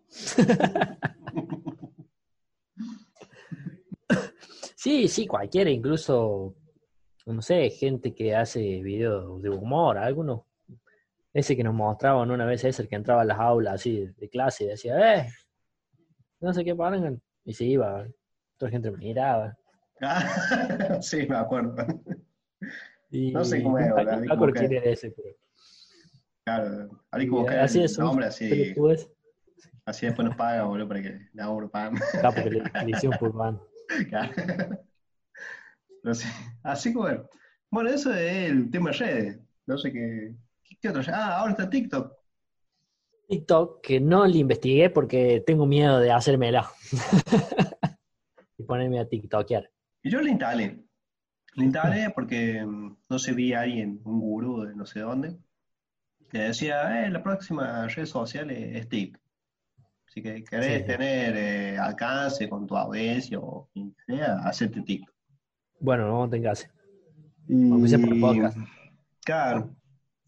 Sí, 4.85 5.07
sí, 5.07 5.25
cualquiera, 5.25 5.71
incluso, 5.71 6.53
no 7.25 7.41
sé, 7.41 7.71
gente 7.71 8.13
que 8.13 8.35
hace 8.35 8.59
videos 8.83 9.41
de 9.41 9.49
humor, 9.49 9.97
algunos. 9.97 10.41
Ese 11.33 11.55
que 11.57 11.63
nos 11.63 11.73
mostraban 11.73 12.29
una 12.29 12.45
vez 12.45 12.63
es 12.65 12.79
el 12.79 12.87
que 12.87 12.95
entraba 12.95 13.23
a 13.23 13.25
las 13.25 13.39
aulas 13.39 13.73
así 13.73 14.13
de 14.15 14.29
clase 14.29 14.65
y 14.65 14.67
decía, 14.67 15.15
eh, 15.15 15.27
no 16.39 16.53
sé 16.53 16.63
qué 16.63 16.75
paran, 16.75 17.19
y 17.43 17.53
se 17.55 17.65
iba, 17.65 18.05
otra 18.57 18.69
gente 18.69 18.91
me 18.91 18.97
miraba. 18.99 19.57
sí, 21.01 21.25
me 21.27 21.37
acuerdo. 21.37 21.75
no 23.09 23.43
sé 23.43 23.63
cómo 23.63 23.79
es, 23.79 23.87
era 23.87 24.83
ese, 24.83 25.09
pero... 25.09 25.29
Claro, 26.45 26.89
como 27.27 27.47
que 27.47 27.55
así 27.55 27.81
es, 27.81 27.97
nombre 27.97 28.27
así. 28.27 28.75
Así 29.83 30.05
después 30.05 30.27
nos 30.27 30.35
paga, 30.35 30.65
boludo, 30.65 30.87
para 30.87 31.01
que 31.01 31.27
le 31.33 31.41
hagamos 31.41 31.71
pan. 31.71 31.95
Claro, 32.11 32.35
porque 32.35 32.51
le, 32.51 32.63
le 32.85 32.91
hicieron 32.95 33.17
por 33.17 33.35
pan. 33.35 33.59
no 36.03 36.13
sé. 36.13 36.27
Así 36.63 36.91
que 36.91 36.97
bueno. 36.97 37.29
Bueno, 37.69 37.89
eso 37.89 38.13
es 38.13 38.49
el 38.49 38.69
tema 38.69 38.91
de 38.91 38.97
redes. 38.97 39.39
No 39.65 39.77
sé 39.77 39.91
qué. 39.91 40.33
¿Qué 40.81 40.89
otro? 40.89 41.01
Ah, 41.13 41.37
ahora 41.37 41.51
está 41.51 41.69
TikTok. 41.69 42.13
TikTok, 43.27 43.81
que 43.81 43.99
no 43.99 44.25
le 44.25 44.37
investigué 44.37 44.89
porque 44.89 45.43
tengo 45.45 45.65
miedo 45.65 45.99
de 45.99 46.11
hacérmela. 46.11 46.69
y 48.57 48.63
ponerme 48.63 48.99
a 48.99 49.07
TikTokear. 49.07 49.69
Y 50.03 50.11
yo 50.11 50.21
le 50.21 50.29
instalé. 50.29 50.85
Le 51.55 51.65
instalé 51.65 52.09
porque 52.13 52.63
mm, 52.63 52.97
no 53.09 53.19
se 53.19 53.33
vi 53.33 53.53
a 53.53 53.61
alguien, 53.61 53.99
un 54.05 54.19
gurú 54.19 54.61
de 54.63 54.75
no 54.75 54.85
sé 54.85 54.99
dónde, 54.99 55.37
que 56.29 56.39
decía, 56.39 57.05
eh, 57.05 57.09
la 57.09 57.23
próxima 57.23 57.87
red 57.87 58.05
social 58.05 58.51
es 58.51 58.87
TikTok. 58.87 59.24
Si 60.15 60.23
que 60.23 60.45
querés 60.45 60.85
tener 60.85 61.35
eh, 61.35 61.77
alcance 61.77 62.47
con 62.47 62.65
tu 62.65 62.77
audiencia 62.77 63.37
o 63.37 63.69
quien 63.73 63.93
sea, 64.07 64.37
hacerte 64.45 64.81
TikTok. 64.81 65.13
Bueno, 65.81 66.07
no 66.07 66.29
tengas. 66.29 66.65
Aunque 67.49 67.89
sea 67.89 67.99
por 67.99 68.17
podcast. 68.21 68.57
Claro. 69.25 69.75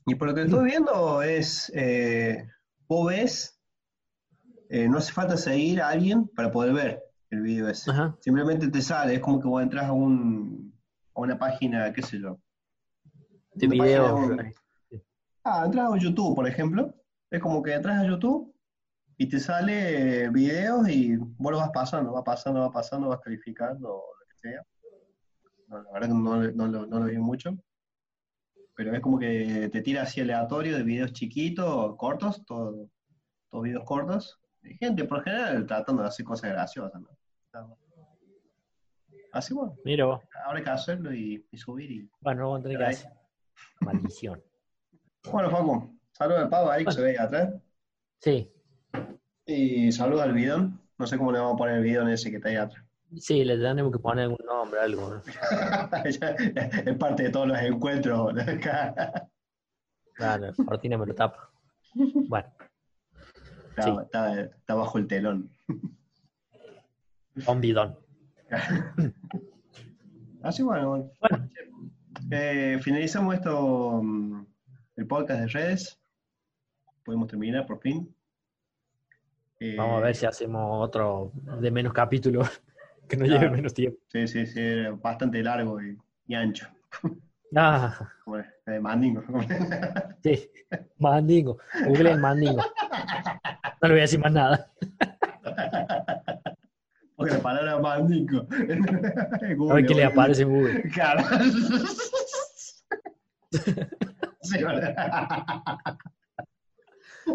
Y 0.05 0.15
por 0.15 0.27
lo 0.27 0.35
que 0.35 0.41
estoy 0.41 0.65
viendo 0.65 1.21
es, 1.21 1.71
eh, 1.73 2.49
vos 2.85 3.07
ves, 3.07 3.61
eh, 4.69 4.89
no 4.89 4.97
hace 4.97 5.13
falta 5.13 5.37
seguir 5.37 5.81
a 5.81 5.87
alguien 5.87 6.27
para 6.35 6.51
poder 6.51 6.73
ver 6.73 7.03
el 7.29 7.43
video 7.43 7.69
ese. 7.69 7.89
Simplemente 8.19 8.67
te 8.69 8.81
sale, 8.81 9.13
es 9.13 9.19
como 9.21 9.39
que 9.39 9.47
vos 9.47 9.63
entras 9.63 9.85
a, 9.85 9.93
un, 9.93 10.77
a 11.15 11.21
una 11.21 11.39
página, 11.39 11.93
qué 11.93 12.01
sé 12.01 12.19
yo. 12.19 12.41
De 13.53 13.67
video. 13.67 14.37
Ah, 15.45 15.63
entras 15.65 15.93
a 15.93 15.97
YouTube, 15.97 16.35
por 16.35 16.45
ejemplo. 16.45 16.93
Es 17.31 17.39
como 17.39 17.63
que 17.63 17.73
entras 17.73 18.03
a 18.03 18.05
YouTube 18.05 18.53
y 19.17 19.27
te 19.27 19.39
sale 19.39 20.29
videos 20.29 20.87
y 20.87 21.17
vos 21.17 21.51
lo 21.51 21.57
vas 21.57 21.71
pasando, 21.71 22.13
va 22.13 22.23
pasando, 22.23 22.59
va 22.59 22.71
pasando, 22.71 23.09
vas 23.09 23.19
calificando, 23.19 23.87
lo 23.87 24.27
que 24.29 24.35
sea. 24.35 24.63
la 25.69 25.91
verdad 25.91 26.07
que 26.07 26.55
no, 26.55 26.99
lo 26.99 27.05
vi 27.05 27.17
mucho. 27.17 27.57
Pero 28.75 28.93
es 28.93 29.01
como 29.01 29.17
que 29.17 29.69
te 29.71 29.81
tira 29.81 30.03
así 30.03 30.21
aleatorio 30.21 30.77
de 30.77 30.83
videos 30.83 31.13
chiquitos, 31.13 31.95
cortos, 31.97 32.45
todos 32.45 32.89
videos 33.63 33.83
cortos. 33.85 34.39
Y 34.61 34.75
gente, 34.75 35.03
por 35.05 35.23
general, 35.23 35.65
tratando 35.65 36.03
de 36.03 36.09
hacer 36.09 36.23
cosas 36.23 36.51
graciosas, 36.51 37.01
¿no? 37.01 37.09
Así 39.33 39.55
bueno. 39.55 39.75
Mira 39.83 40.05
vos. 40.05 40.21
Ahora 40.45 40.59
hay 40.59 40.63
que 40.63 40.69
hacerlo 40.69 41.11
y, 41.11 41.43
subir. 41.53 41.89
Y, 41.89 42.09
bueno, 42.21 42.43
no 42.43 42.55
a 42.55 42.61
tener 42.61 42.77
que 42.77 42.83
hacer. 42.85 43.11
Maldición. 43.81 44.43
Bueno, 45.29 45.49
Facu, 45.49 45.99
saludos 46.13 46.43
al 46.43 46.49
pavo 46.49 46.71
ahí 46.71 46.85
que 46.85 46.91
se 46.93 47.01
ve 47.01 47.19
atrás. 47.19 47.53
Sí, 48.21 48.49
y 49.47 49.91
saludos 49.91 50.23
al 50.23 50.33
bidón. 50.33 50.79
No 50.97 51.07
sé 51.07 51.17
cómo 51.17 51.31
le 51.31 51.39
vamos 51.39 51.55
a 51.55 51.57
poner 51.57 51.75
el 51.75 51.83
bidón 51.83 52.09
ese 52.09 52.29
que 52.29 52.37
está 52.37 52.49
ahí 52.49 52.55
atrás. 52.57 52.83
Sí, 53.15 53.45
le 53.45 53.57
tenemos 53.57 53.91
que 53.91 53.99
poner 53.99 54.25
algún 54.25 54.45
nombre, 54.45 54.79
algo. 54.81 55.21
es 56.05 56.97
parte 56.97 57.23
de 57.23 57.29
todos 57.29 57.47
los 57.47 57.59
encuentros. 57.59 58.33
claro, 60.13 60.53
Cortina 60.65 60.97
me 60.97 61.05
lo 61.05 61.15
tapa. 61.15 61.49
Bueno. 61.93 62.49
Está, 63.77 64.75
bajo 64.75 64.97
el 64.97 65.07
telón. 65.07 65.49
Un 67.47 67.61
bidón. 67.61 67.97
Así 70.43 70.63
bueno, 70.63 70.89
bueno. 70.89 71.11
bueno. 71.19 71.49
Eh, 72.31 72.79
finalizamos 72.81 73.35
esto, 73.35 74.01
mm, 74.03 74.45
el 74.97 75.07
podcast 75.07 75.41
de 75.41 75.47
redes. 75.47 75.99
Podemos 77.03 77.27
terminar 77.27 77.65
por 77.65 77.79
fin. 77.79 78.13
Vamos 79.59 80.01
a 80.01 80.05
ver 80.05 80.15
si 80.15 80.25
hacemos 80.25 80.85
otro 80.87 81.31
de 81.33 81.71
menos 81.71 81.93
capítulos, 81.93 82.61
que 83.07 83.17
no 83.17 83.25
lleve 83.25 83.49
menos 83.49 83.73
tiempo. 83.73 83.99
Sí, 84.07 84.27
sí, 84.27 84.45
sí, 84.45 84.61
bastante 85.01 85.41
largo 85.41 85.79
y, 85.81 86.35
ancho. 86.35 86.67
Ah. 87.55 87.97
Como 88.23 88.37
de 88.37 88.79
mandingo. 88.79 89.23
Sí, 90.23 90.51
mandingo. 90.97 91.57
Google 91.85 92.11
es 92.11 92.19
mandingo. 92.19 92.61
No 93.81 93.87
le 93.87 93.93
voy 93.93 93.99
a 93.99 94.01
decir 94.01 94.19
más 94.19 94.31
nada. 94.31 94.69
Porque 97.15 97.33
la 97.33 97.39
palabra 97.39 97.79
mandingo. 97.79 98.45
a 99.71 99.73
ver 99.75 99.85
qué 99.85 99.95
le 99.95 100.03
aparece 100.03 100.41
en 100.41 100.49
Google. 100.49 100.81
Claro. 100.91 101.23
Sí, 104.41 104.59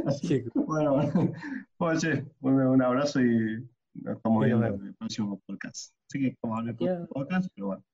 Así, 0.07 0.45
bueno, 0.55 0.95
un 2.73 2.83
abrazo 2.83 3.21
y 3.21 3.69
nos 3.95 4.17
estamos 4.17 4.45
viendo 4.45 4.67
en 4.67 4.87
el 4.87 4.95
próximo 4.95 5.41
podcast. 5.47 5.95
Así 6.09 6.21
que 6.21 6.37
como 6.41 6.57
hablar 6.57 6.77
el 6.81 7.07
podcast, 7.09 7.49
pero 7.55 7.67
bueno. 7.69 7.85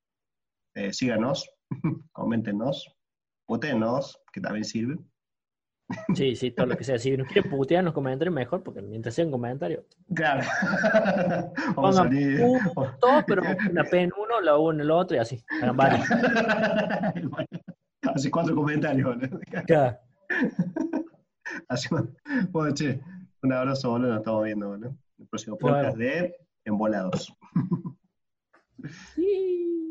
Eh, 0.74 0.92
síganos, 0.92 1.50
coméntenos, 2.12 2.94
votenos, 3.48 4.20
que 4.32 4.40
también 4.40 4.64
sirve. 4.64 4.98
Sí, 6.14 6.36
sí, 6.36 6.50
todo 6.50 6.66
lo 6.66 6.76
que 6.76 6.84
sea. 6.84 6.98
Si 6.98 7.16
nos 7.16 7.26
quieren 7.26 7.50
putear 7.50 7.80
en 7.80 7.86
los 7.86 7.94
comentarios, 7.94 8.34
mejor, 8.34 8.62
porque 8.62 8.82
mientras 8.82 9.14
sea 9.14 9.24
un 9.24 9.30
comentario. 9.30 9.86
Claro. 10.14 10.46
Vamos 11.74 11.98
a 11.98 12.02
salir. 12.02 12.42
punto, 12.74 13.24
pero 13.26 13.42
una 13.70 13.84
P 13.84 14.02
en 14.02 14.12
uno, 14.12 14.40
la 14.42 14.58
U 14.58 14.70
en 14.70 14.80
el 14.80 14.90
otro 14.90 15.16
y 15.16 15.20
así. 15.20 15.42
Hagan 15.62 15.76
varios. 15.76 16.06
Hace 18.02 18.30
cuatro 18.30 18.54
comentarios, 18.54 19.16
¿no? 19.16 19.40
Claro. 19.66 19.98
Bueno, 22.50 22.74
che, 22.74 23.00
un 23.42 23.52
abrazo, 23.52 23.90
boludo. 23.90 24.10
Nos 24.10 24.18
estamos 24.18 24.44
viendo, 24.44 24.68
boludo. 24.68 24.96
El 25.18 25.26
próximo 25.26 25.58
podcast 25.58 25.96
de 25.96 26.34
Envolados. 26.64 27.32
sí. 29.14 29.87